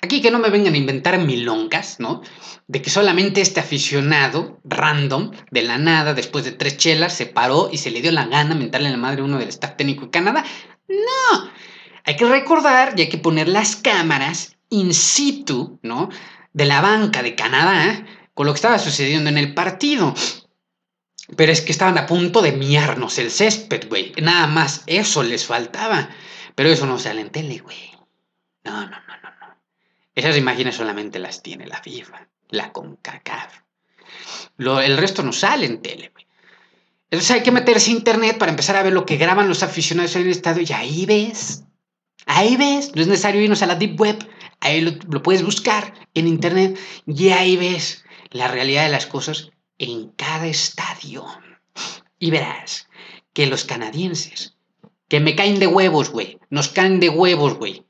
[0.01, 2.23] Aquí que no me vengan a inventar milongas, ¿no?
[2.67, 7.69] De que solamente este aficionado random, de la nada, después de tres chelas, se paró
[7.71, 10.11] y se le dio la gana mentarle a la madre uno del staff técnico de
[10.11, 10.43] Canadá.
[10.87, 11.51] No.
[12.03, 16.09] Hay que recordar y hay que poner las cámaras in situ, ¿no?
[16.53, 18.05] De la banca de Canadá
[18.35, 20.13] con lo que estaba sucediendo en el partido.
[21.35, 24.13] Pero es que estaban a punto de miarnos el césped, güey.
[24.21, 26.09] Nada más eso les faltaba.
[26.53, 27.91] Pero eso no sale en tele, güey.
[28.63, 29.55] No, no, no, no, no.
[30.13, 33.61] Esas imágenes solamente las tiene la FIFA, la CONCACAF.
[34.57, 36.27] Lo, el resto no sale en tele, güey.
[37.09, 40.15] Entonces hay que meterse a internet para empezar a ver lo que graban los aficionados
[40.15, 41.63] en el estadio y ahí ves.
[42.25, 42.91] Ahí ves.
[42.95, 44.27] No es necesario irnos a la deep web.
[44.59, 48.04] Ahí lo puedes buscar en internet y ahí ves
[48.35, 51.25] la realidad de las cosas en cada estadio.
[52.19, 52.89] Y verás
[53.31, 54.57] que los canadienses,
[55.07, 57.85] que me caen de huevos, güey, nos caen de huevos, güey,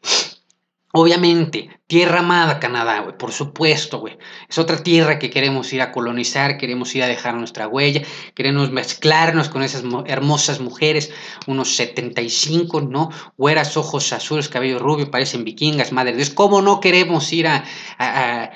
[0.98, 4.18] Obviamente, tierra amada Canadá, güey, por supuesto, güey.
[4.48, 8.02] Es otra tierra que queremos ir a colonizar, queremos ir a dejar nuestra huella,
[8.34, 11.12] queremos mezclarnos con esas hermosas mujeres,
[11.48, 13.10] unos 75, ¿no?
[13.36, 16.30] Güeras, ojos azules, cabello rubio, parecen vikingas, madre de Dios.
[16.30, 18.52] ¿Cómo no queremos ir a,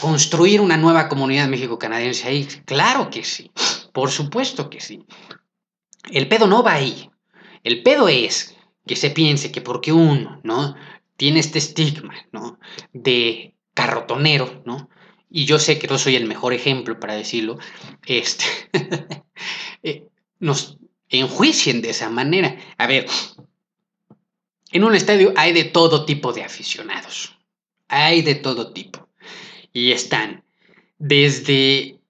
[0.00, 2.48] construir una nueva comunidad México-canadiense ahí?
[2.64, 3.50] Claro que sí,
[3.92, 5.04] por supuesto que sí.
[6.10, 7.10] El pedo no va ahí.
[7.62, 8.56] El pedo es
[8.86, 10.74] que se piense que porque uno, ¿no?
[11.20, 12.58] tiene este estigma, ¿no?
[12.94, 14.88] De carrotonero, ¿no?
[15.28, 17.58] Y yo sé que no soy el mejor ejemplo para decirlo,
[18.06, 18.46] este,
[19.82, 20.08] eh,
[20.38, 20.78] nos
[21.10, 22.56] enjuicien de esa manera.
[22.78, 23.06] A ver,
[24.72, 27.36] en un estadio hay de todo tipo de aficionados.
[27.88, 29.09] Hay de todo tipo.
[29.72, 30.44] Y están
[30.98, 32.00] desde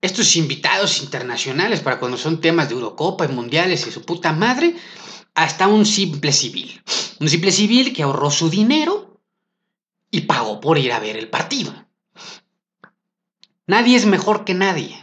[0.00, 4.76] estos invitados internacionales para cuando son temas de Eurocopa y mundiales y su puta madre,
[5.34, 6.82] hasta un simple civil.
[7.20, 9.20] Un simple civil que ahorró su dinero
[10.10, 11.74] y pagó por ir a ver el partido.
[13.66, 14.96] Nadie es mejor que nadie.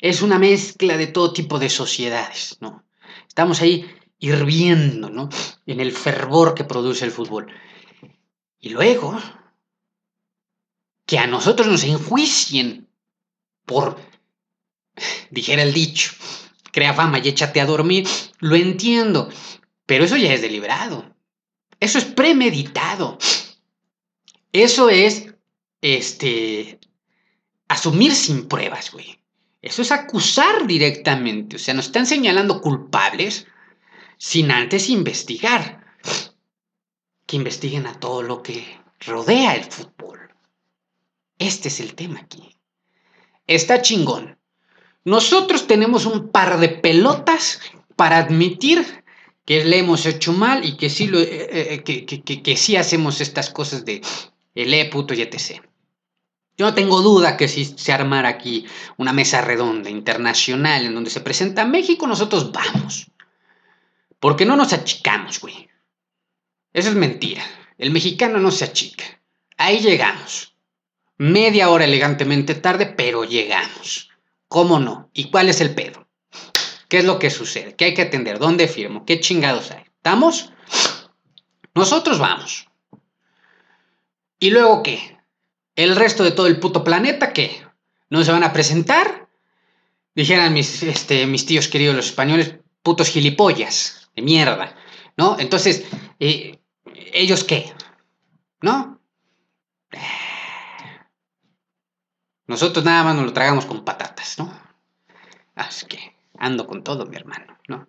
[0.00, 2.84] Es una mezcla de todo tipo de sociedades, ¿no?
[3.26, 3.86] Estamos ahí
[4.18, 5.28] hirviendo, ¿no?
[5.66, 7.46] En el fervor que produce el fútbol.
[8.60, 9.16] Y luego,
[11.08, 12.86] que a nosotros nos enjuicien
[13.64, 13.98] por,
[15.30, 16.12] dijera el dicho,
[16.70, 18.06] crea fama y échate a dormir,
[18.40, 19.30] lo entiendo,
[19.86, 21.16] pero eso ya es deliberado.
[21.80, 23.16] Eso es premeditado.
[24.52, 25.34] Eso es,
[25.80, 26.78] este,
[27.68, 29.18] asumir sin pruebas, güey.
[29.62, 31.56] Eso es acusar directamente.
[31.56, 33.46] O sea, nos están señalando culpables
[34.18, 35.86] sin antes investigar.
[37.24, 40.27] Que investiguen a todo lo que rodea el fútbol.
[41.38, 42.56] Este es el tema aquí.
[43.46, 44.38] Está chingón.
[45.04, 47.60] Nosotros tenemos un par de pelotas
[47.96, 49.04] para admitir
[49.44, 52.04] que le hemos hecho mal y que sí, lo, eh, eh, que,
[52.42, 54.02] que, sí hacemos estas cosas de
[54.54, 55.62] el E puto y etc.
[56.58, 58.66] Yo no tengo duda que si se armara aquí
[58.98, 63.10] una mesa redonda internacional en donde se presenta México, nosotros vamos.
[64.20, 65.68] Porque no nos achicamos, güey.
[66.72, 67.42] Eso es mentira.
[67.78, 69.04] El mexicano no se achica.
[69.56, 70.57] Ahí llegamos.
[71.18, 74.10] Media hora elegantemente tarde, pero llegamos.
[74.48, 75.10] ¿Cómo no?
[75.12, 76.08] ¿Y cuál es el pedo?
[76.88, 77.74] ¿Qué es lo que sucede?
[77.74, 78.38] ¿Qué hay que atender?
[78.38, 79.04] ¿Dónde firmo?
[79.04, 79.82] ¿Qué chingados hay?
[79.96, 80.52] ¿Estamos?
[81.74, 82.68] Nosotros vamos.
[84.38, 85.18] ¿Y luego qué?
[85.76, 87.66] ¿El resto de todo el puto planeta qué?
[88.08, 89.28] ¿No se van a presentar?
[90.14, 94.74] Dijeran mis, este, tíos queridos los españoles, putos gilipollas mierda,
[95.16, 95.36] ¿no?
[95.38, 95.84] Entonces,
[96.20, 96.58] eh,
[97.12, 97.72] ¿ellos qué?
[98.60, 99.00] ¿No?
[102.48, 104.50] Nosotros nada más nos lo tragamos con patatas, ¿no?
[105.54, 107.86] Así que ando con todo, mi hermano, ¿no?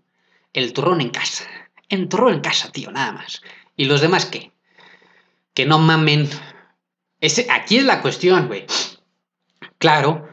[0.53, 1.45] El turrón en casa.
[1.87, 3.41] El turrón en casa, tío, nada más.
[3.77, 4.51] ¿Y los demás qué?
[5.53, 6.29] Que no mamen.
[7.49, 8.65] Aquí es la cuestión, güey.
[9.77, 10.27] Claro,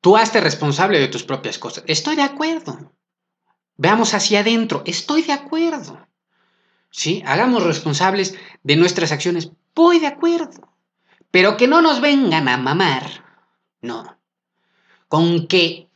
[0.00, 1.84] tú hazte responsable de tus propias cosas.
[1.86, 2.92] Estoy de acuerdo.
[3.76, 4.82] Veamos hacia adentro.
[4.84, 6.04] Estoy de acuerdo.
[6.90, 7.22] ¿Sí?
[7.24, 9.50] Hagamos responsables de nuestras acciones.
[9.76, 10.72] Voy de acuerdo.
[11.30, 13.23] Pero que no nos vengan a mamar.
[13.84, 14.18] No.
[15.08, 15.88] Con que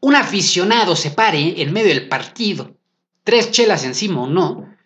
[0.00, 2.76] un aficionado se pare en medio del partido,
[3.22, 4.76] tres chelas encima o no,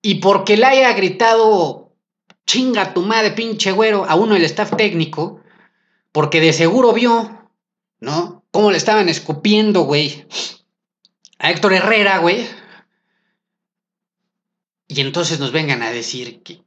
[0.00, 1.92] y porque le haya gritado
[2.46, 5.40] chinga tu madre, pinche güero, a uno del staff técnico,
[6.12, 7.50] porque de seguro vio,
[7.98, 8.44] ¿no?
[8.52, 10.28] Cómo le estaban escupiendo, güey,
[11.40, 12.46] a Héctor Herrera, güey.
[14.86, 16.62] Y entonces nos vengan a decir que,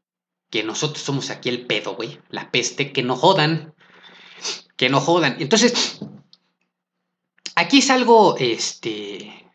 [0.49, 2.19] que nosotros somos aquí el pedo, güey.
[2.29, 3.73] La peste, que no jodan.
[4.77, 5.35] Que no jodan.
[5.39, 5.99] Entonces,
[7.55, 9.51] aquí es algo, este,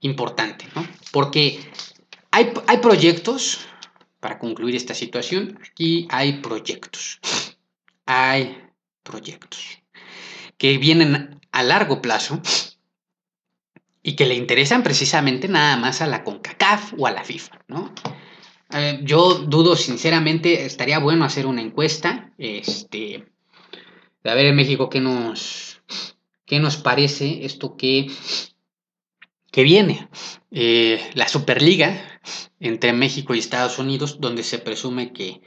[0.00, 0.86] importante, ¿no?
[1.12, 1.60] Porque
[2.30, 3.60] hay, hay proyectos,
[4.20, 7.20] para concluir esta situación, aquí hay proyectos.
[8.06, 8.56] Hay
[9.02, 9.82] proyectos
[10.58, 12.40] que vienen a largo plazo
[14.02, 17.92] y que le interesan precisamente nada más a la CONCACAF o a la FIFA, ¿no?
[18.70, 23.26] Eh, yo dudo sinceramente, estaría bueno hacer una encuesta, este,
[24.28, 25.82] a ver en México qué nos,
[26.44, 28.10] qué nos parece esto que,
[29.50, 30.08] que viene.
[30.50, 32.20] Eh, la Superliga
[32.60, 35.42] entre México y Estados Unidos, donde se presume que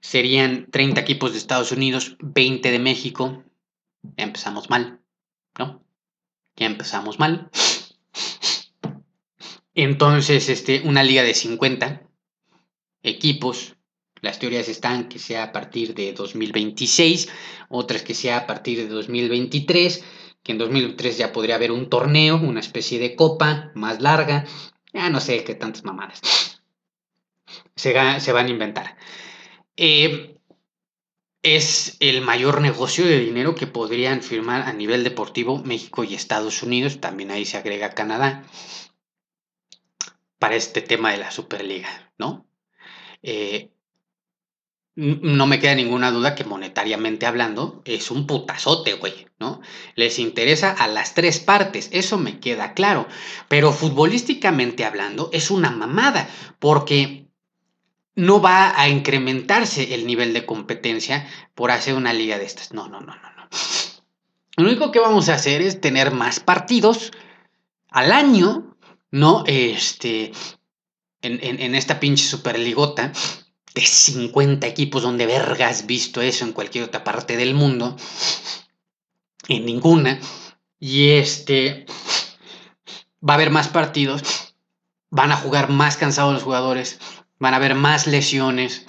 [0.00, 3.44] serían 30 equipos de Estados Unidos, 20 de México.
[4.16, 5.00] Ya empezamos mal,
[5.58, 5.84] ¿no?
[6.56, 7.50] Ya empezamos mal.
[9.74, 12.02] Entonces, este, una liga de 50
[13.02, 13.76] equipos.
[14.20, 17.28] Las teorías están que sea a partir de 2026,
[17.68, 20.04] otras que sea a partir de 2023,
[20.42, 24.46] que en 2023 ya podría haber un torneo, una especie de copa más larga.
[24.92, 26.20] Ya no sé qué tantas mamadas
[27.80, 28.96] se, van a inventar.
[29.76, 30.36] Eh,
[31.42, 36.62] es el mayor negocio de dinero que podrían firmar a nivel deportivo México y Estados
[36.62, 37.00] Unidos.
[37.00, 38.44] También ahí se agrega Canadá
[40.38, 42.46] para este tema de la Superliga, ¿no?
[43.22, 43.70] Eh,
[44.96, 49.60] no me queda ninguna duda que monetariamente hablando es un putazote, güey, ¿no?
[49.94, 53.06] Les interesa a las tres partes, eso me queda claro.
[53.48, 56.28] Pero futbolísticamente hablando es una mamada,
[56.58, 57.28] porque
[58.14, 62.72] no va a incrementarse el nivel de competencia por hacer una liga de estas.
[62.72, 63.48] No, no, no, no, no.
[64.56, 67.12] Lo único que vamos a hacer es tener más partidos
[67.88, 68.76] al año,
[69.10, 69.44] ¿no?
[69.46, 70.32] Este,
[71.22, 73.12] en, esta pinche superligota
[73.74, 77.96] de 50 equipos, donde verga has visto eso en cualquier otra parte del mundo,
[79.48, 80.20] en ninguna,
[80.78, 81.86] y este,
[83.26, 84.54] va a haber más partidos,
[85.10, 86.98] van a jugar más cansados los jugadores,
[87.38, 88.86] van a haber más lesiones,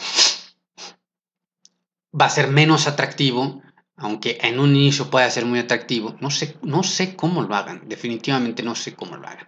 [2.20, 3.62] va a ser menos atractivo,
[3.96, 6.16] aunque en un inicio pueda ser muy atractivo.
[6.20, 9.46] No sé, no sé cómo lo hagan, definitivamente no sé cómo lo hagan.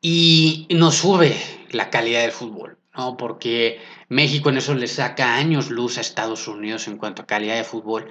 [0.00, 1.36] Y nos sube
[1.70, 3.16] la calidad del fútbol, ¿no?
[3.16, 3.80] Porque
[4.10, 7.64] México en eso le saca años luz a Estados Unidos en cuanto a calidad de
[7.64, 8.10] fútbol.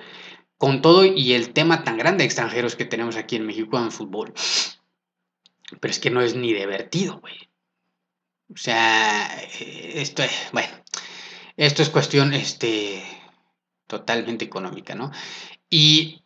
[0.57, 3.91] Con todo y el tema tan grande de extranjeros que tenemos aquí en México en
[3.91, 4.33] fútbol.
[5.79, 7.49] Pero es que no es ni divertido, güey.
[8.51, 9.27] O sea,
[9.59, 10.73] esto es, bueno,
[11.55, 13.03] esto es cuestión, este,
[13.85, 15.11] totalmente económica, ¿no?
[15.69, 16.23] Y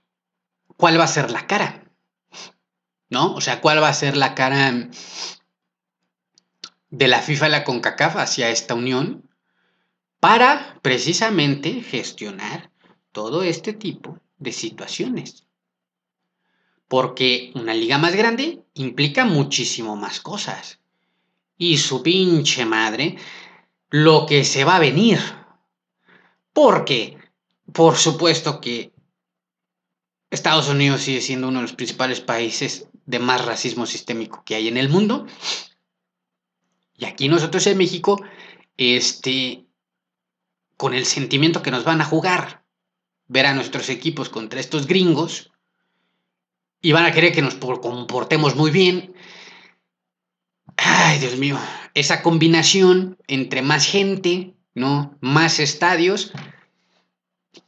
[0.77, 1.83] cuál va a ser la cara,
[3.09, 3.33] ¿no?
[3.35, 4.71] O sea, cuál va a ser la cara
[6.93, 9.27] de la FIFA y la CONCACAF hacia esta unión
[10.19, 12.69] para precisamente gestionar
[13.11, 15.47] todo este tipo de situaciones.
[16.87, 20.81] Porque una liga más grande implica muchísimo más cosas.
[21.57, 23.17] Y su pinche madre,
[23.89, 25.19] lo que se va a venir.
[26.53, 27.17] Porque
[27.73, 28.93] por supuesto que
[30.29, 34.67] Estados Unidos sigue siendo uno de los principales países de más racismo sistémico que hay
[34.67, 35.25] en el mundo.
[36.95, 38.21] Y aquí nosotros en México,
[38.77, 39.65] este,
[40.77, 42.63] con el sentimiento que nos van a jugar,
[43.27, 45.51] ver a nuestros equipos contra estos gringos,
[46.81, 49.15] y van a querer que nos comportemos muy bien.
[50.75, 51.57] Ay, Dios mío,
[51.93, 55.17] esa combinación entre más gente, ¿no?
[55.21, 56.33] Más estadios,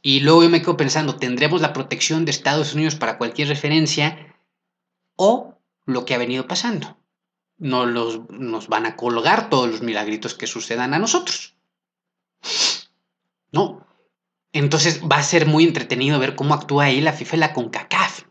[0.02, 4.36] y luego yo me quedo pensando, ¿tendremos la protección de Estados Unidos para cualquier referencia
[5.16, 6.96] o lo que ha venido pasando?
[7.58, 11.56] No los, nos van a colgar todos los milagritos que sucedan a nosotros.
[13.52, 13.86] No.
[14.52, 18.24] Entonces va a ser muy entretenido ver cómo actúa ahí la FIFA y la CONCACAF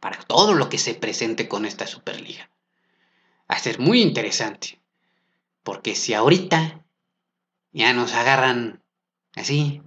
[0.00, 2.50] para todo lo que se presente con esta Superliga.
[3.50, 4.80] Va a ser muy interesante.
[5.62, 6.84] Porque si ahorita
[7.72, 8.82] ya nos agarran
[9.34, 9.82] así,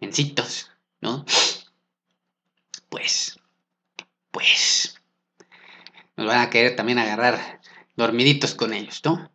[0.00, 0.70] mencitos,
[1.00, 1.24] ¿no?
[2.88, 3.38] Pues,
[4.30, 5.00] pues,
[6.16, 7.61] nos van a querer también agarrar
[7.96, 9.30] dormiditos con ellos, ¿no?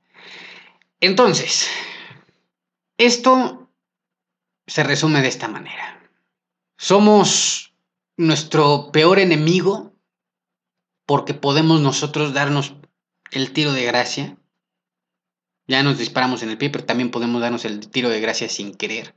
[1.00, 1.68] Entonces,
[2.98, 3.70] esto
[4.66, 6.10] se resume de esta manera.
[6.78, 7.74] Somos
[8.18, 9.94] nuestro peor enemigo
[11.06, 12.76] porque podemos nosotros darnos
[13.32, 14.38] el tiro de gracia.
[15.68, 18.74] Ya nos disparamos en el pie, pero también podemos darnos el tiro de gracia sin
[18.74, 19.16] querer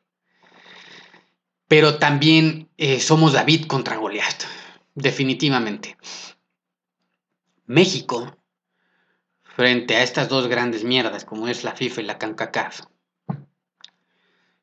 [1.70, 4.42] pero también eh, somos David contra Goliat,
[4.96, 5.96] definitivamente.
[7.66, 8.36] México,
[9.60, 12.80] frente a estas dos grandes mierdas como es la FIFA y la CONCACAF,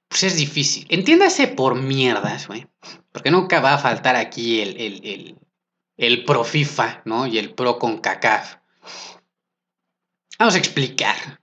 [0.08, 0.88] pues es difícil.
[0.90, 2.66] Entiéndase por mierdas, güey,
[3.12, 5.38] porque nunca va a faltar aquí el,
[5.98, 7.28] el, pro FIFA, ¿no?
[7.28, 8.56] Y el pro CONCACAF.
[10.40, 11.42] Vamos a explicar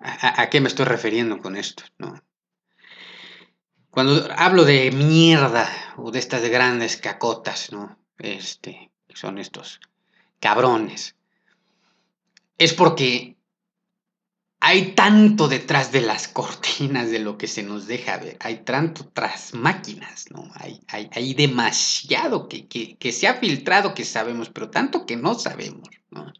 [0.00, 2.20] a, a qué me estoy refiriendo con esto, ¿no?
[3.88, 8.00] Cuando hablo de mierda o de estas grandes cacotas, ¿no?
[8.18, 9.78] Este, son estos
[10.40, 11.14] cabrones.
[12.58, 13.38] Es porque
[14.60, 18.36] hay tanto detrás de las cortinas de lo que se nos deja ver.
[18.40, 20.50] Hay tanto tras máquinas, ¿no?
[20.56, 25.88] Hay, hay, demasiado que, que, se ha filtrado que sabemos, pero tanto que no sabemos,
[26.10, 26.32] ¿no?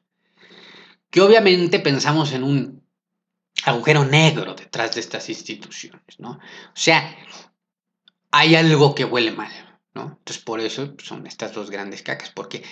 [1.11, 2.85] Que obviamente pensamos en un
[3.65, 6.33] agujero negro detrás de estas instituciones, ¿no?
[6.33, 7.17] O sea,
[8.33, 9.53] hay algo que huele mal,
[9.95, 10.17] ¿no?
[10.19, 12.65] Entonces por eso son estas dos grandes cacas, porque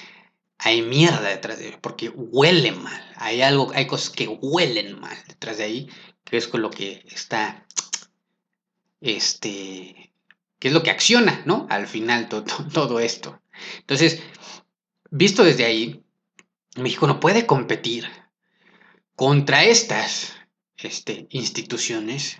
[0.59, 3.15] hay mierda detrás de ellos, porque huele mal.
[3.17, 5.91] Hay algo, hay cosas que huelen mal detrás de ahí,
[6.25, 7.67] que es con lo que está,
[9.01, 10.13] este,
[10.59, 11.67] que es lo que acciona, ¿no?
[11.71, 13.41] Al final todo, todo esto.
[13.79, 14.23] Entonces,
[15.11, 16.03] visto desde ahí,
[16.77, 18.11] México no puede competir
[19.15, 20.35] contra estas
[20.77, 22.39] este, instituciones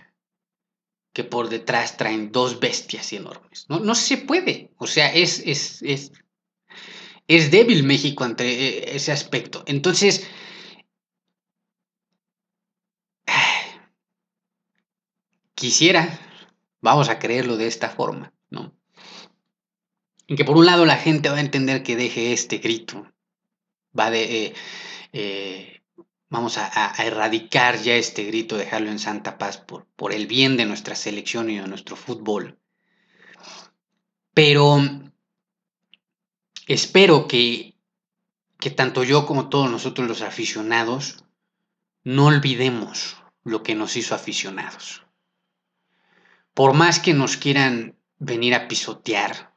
[1.13, 3.65] que por detrás traen dos bestias enormes.
[3.69, 4.71] No, no se puede.
[4.77, 6.11] O sea, es, es, es,
[7.27, 9.63] es débil México ante eh, ese aspecto.
[9.67, 10.27] Entonces,
[15.55, 16.19] quisiera,
[16.81, 18.73] vamos a creerlo de esta forma, ¿no?
[20.27, 23.11] En que por un lado la gente va a entender que deje este grito,
[23.97, 24.45] va de...
[24.45, 24.53] Eh,
[25.13, 25.73] eh,
[26.29, 30.65] Vamos a, erradicar ya este grito, dejarlo en santa paz por, por el bien de
[30.65, 32.59] nuestra selección y de nuestro fútbol.
[34.33, 34.77] Pero
[36.67, 37.75] espero que,
[38.59, 41.23] que tanto yo como todos nosotros los aficionados
[42.03, 45.03] no olvidemos lo que nos hizo aficionados.
[46.53, 49.55] Por más que nos quieran venir a pisotear,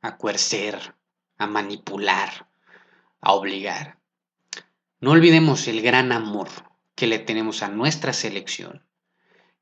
[0.00, 0.94] a coercer,
[1.36, 2.48] a manipular,
[3.20, 3.98] a obligar,
[5.00, 6.48] no olvidemos el gran amor
[6.94, 8.84] que le tenemos a nuestra selección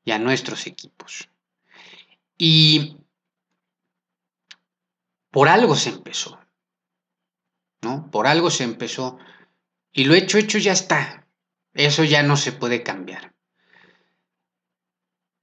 [0.03, 1.29] y a nuestros equipos.
[2.37, 2.97] Y
[5.29, 6.39] por algo se empezó,
[8.11, 9.17] Por algo se empezó
[9.91, 11.27] y lo hecho, hecho ya está.
[11.73, 13.33] Eso ya no se puede cambiar.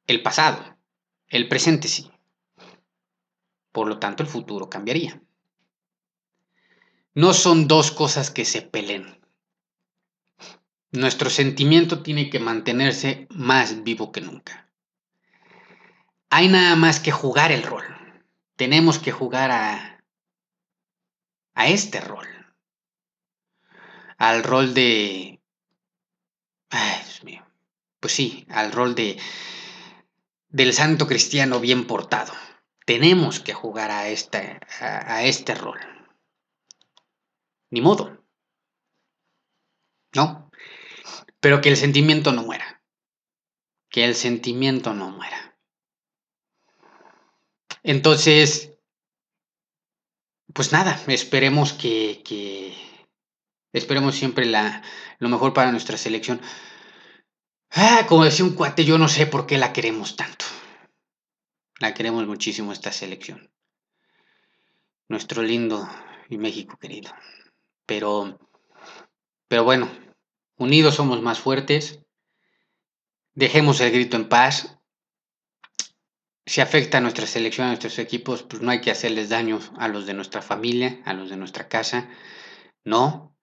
[0.07, 0.77] El pasado,
[1.29, 2.11] el presente sí.
[3.73, 5.21] Por lo tanto, el futuro cambiaría.
[7.15, 9.21] No son dos cosas que se peleen.
[10.91, 14.69] Nuestro sentimiento tiene que mantenerse más vivo que nunca.
[16.31, 17.85] Hay nada más que jugar el rol.
[18.57, 19.94] Tenemos que jugar a,
[21.55, 22.27] a este rol.
[24.19, 25.41] Al rol de...
[26.71, 27.47] Ay, Dios mío.
[28.01, 29.19] Pues sí, al rol de
[30.55, 32.33] del santo cristiano bien portado.
[32.87, 35.81] Tenemos que jugar a este, a, este rol.
[37.71, 38.25] Ni modo.
[40.15, 40.53] ¿No?
[41.41, 42.85] Pero que el sentimiento no muera.
[43.91, 45.59] Que el sentimiento no muera.
[47.83, 48.74] Entonces,
[50.55, 52.75] pues nada, esperemos que, que
[53.73, 54.83] esperemos siempre la,
[55.19, 56.41] lo mejor para nuestra selección.
[57.71, 60.47] Ah, como decía un cuate, yo no sé por qué la queremos tanto.
[61.81, 63.51] La queremos muchísimo esta selección.
[65.09, 65.87] Nuestro lindo
[66.31, 67.13] y México querido.
[67.85, 68.39] Pero,
[69.49, 69.91] pero bueno,
[70.57, 72.01] Unidos somos más fuertes.
[73.35, 74.74] Dejemos el grito en paz.
[76.47, 79.89] Si afecta a nuestra selección, a nuestros equipos, pues no hay que hacerles daño a
[79.89, 82.11] los de nuestra familia, a los de nuestra casa.
[82.85, 83.35] No.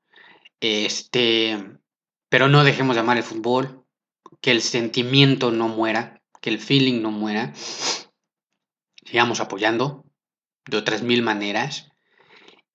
[0.59, 1.79] Este,
[2.29, 3.85] pero no dejemos de amar el fútbol.
[4.39, 6.21] Que el sentimiento no muera.
[6.41, 7.53] Que el feeling no muera.
[9.03, 10.05] Sigamos apoyando
[10.65, 11.89] de otras mil maneras.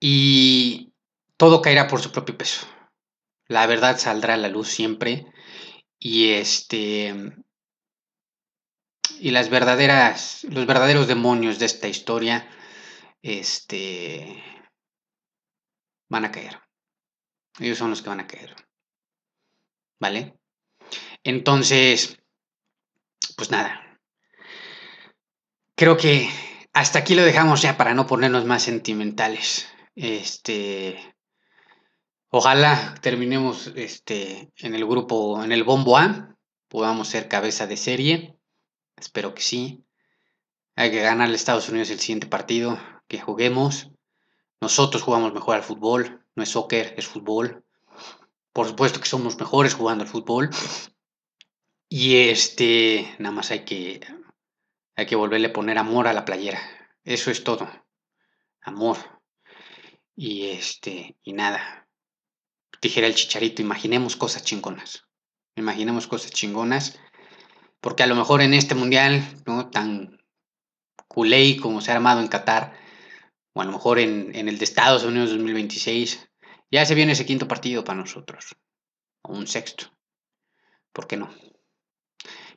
[0.01, 0.93] Y
[1.37, 2.67] todo caerá por su propio peso.
[3.47, 5.27] La verdad saldrá a la luz siempre.
[6.01, 7.15] Y este.
[9.21, 10.45] Y las verdaderas.
[10.45, 12.49] Los verdaderos demonios de esta historia.
[13.23, 14.43] Este.
[16.09, 16.61] Van a caer.
[17.59, 18.55] Ellos son los que van a caer.
[20.01, 20.39] ¿Vale?
[21.25, 22.19] Entonces.
[23.37, 23.99] Pues nada.
[25.75, 26.29] Creo que
[26.73, 29.69] hasta aquí lo dejamos ya para no ponernos más sentimentales.
[29.95, 31.17] Este.
[32.29, 36.37] Ojalá terminemos este, en el grupo, en el bombo A,
[36.69, 38.36] podamos ser cabeza de serie.
[38.97, 39.85] Espero que sí.
[40.75, 42.79] Hay que ganarle a Estados Unidos el siguiente partido,
[43.09, 43.91] que juguemos.
[44.61, 47.65] Nosotros jugamos mejor al fútbol, no es soccer, es fútbol.
[48.53, 50.51] Por supuesto que somos mejores jugando al fútbol.
[51.89, 54.01] Y este, nada más hay que,
[54.97, 56.61] hay que volverle a poner amor a la playera.
[57.05, 57.69] Eso es todo.
[58.63, 58.97] Amor.
[60.17, 61.87] Y este, y nada
[62.81, 65.07] dijera el chicharito, imaginemos cosas chingonas.
[65.57, 66.99] Imaginemos cosas chingonas.
[67.81, 69.71] Porque a lo mejor en este mundial, ¿no?
[69.71, 70.21] Tan
[71.09, 72.73] culé como se ha armado en Qatar,
[73.53, 76.29] o a lo mejor en, en el de Estados Unidos 2026,
[76.71, 78.57] ya se viene ese quinto partido para nosotros.
[79.23, 79.87] O un sexto.
[80.93, 81.31] ¿Por qué no?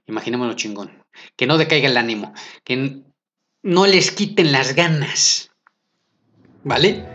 [0.08, 1.06] Imaginémoslo chingón.
[1.36, 2.34] Que no decaiga el ánimo.
[2.64, 3.04] Que
[3.62, 5.52] no les quiten las ganas.
[6.64, 7.06] ¿Vale?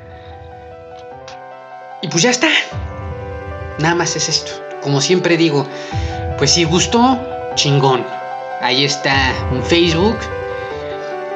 [2.02, 2.48] Y pues ya está.
[3.78, 4.62] Nada más es esto.
[4.82, 5.66] Como siempre digo,
[6.38, 8.04] pues si gustó, chingón.
[8.62, 9.14] Ahí está
[9.50, 10.16] un Facebook,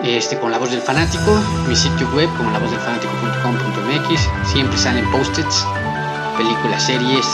[0.02, 1.38] este, con la voz del fanático,
[1.68, 4.50] mi sitio web como la voz del fanático.com.mx.
[4.50, 5.66] Siempre salen post-its,
[6.36, 7.26] películas, series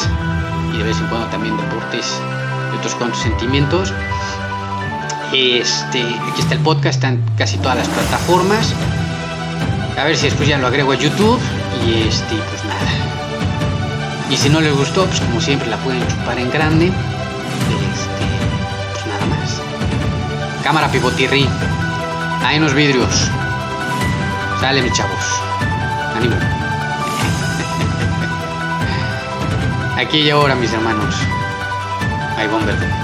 [0.72, 2.20] y de vez en cuando también deportes
[2.72, 3.92] y otros cuantos sentimientos.
[5.32, 8.72] Este, aquí está el podcast, están casi todas las plataformas.
[9.98, 11.40] A ver si después ya lo agrego a YouTube.
[11.86, 12.90] Y este, pues nada.
[14.30, 16.92] Y si no les gustó, pues como siempre la pueden chupar en grande.
[20.64, 21.46] Cámara pivotirri.
[22.42, 23.30] Hay unos vidrios.
[24.60, 25.22] Sale, mis chavos.
[26.16, 26.36] Ánimo.
[29.98, 31.14] Aquí y ahora, mis hermanos.
[32.38, 33.03] Hay bomber.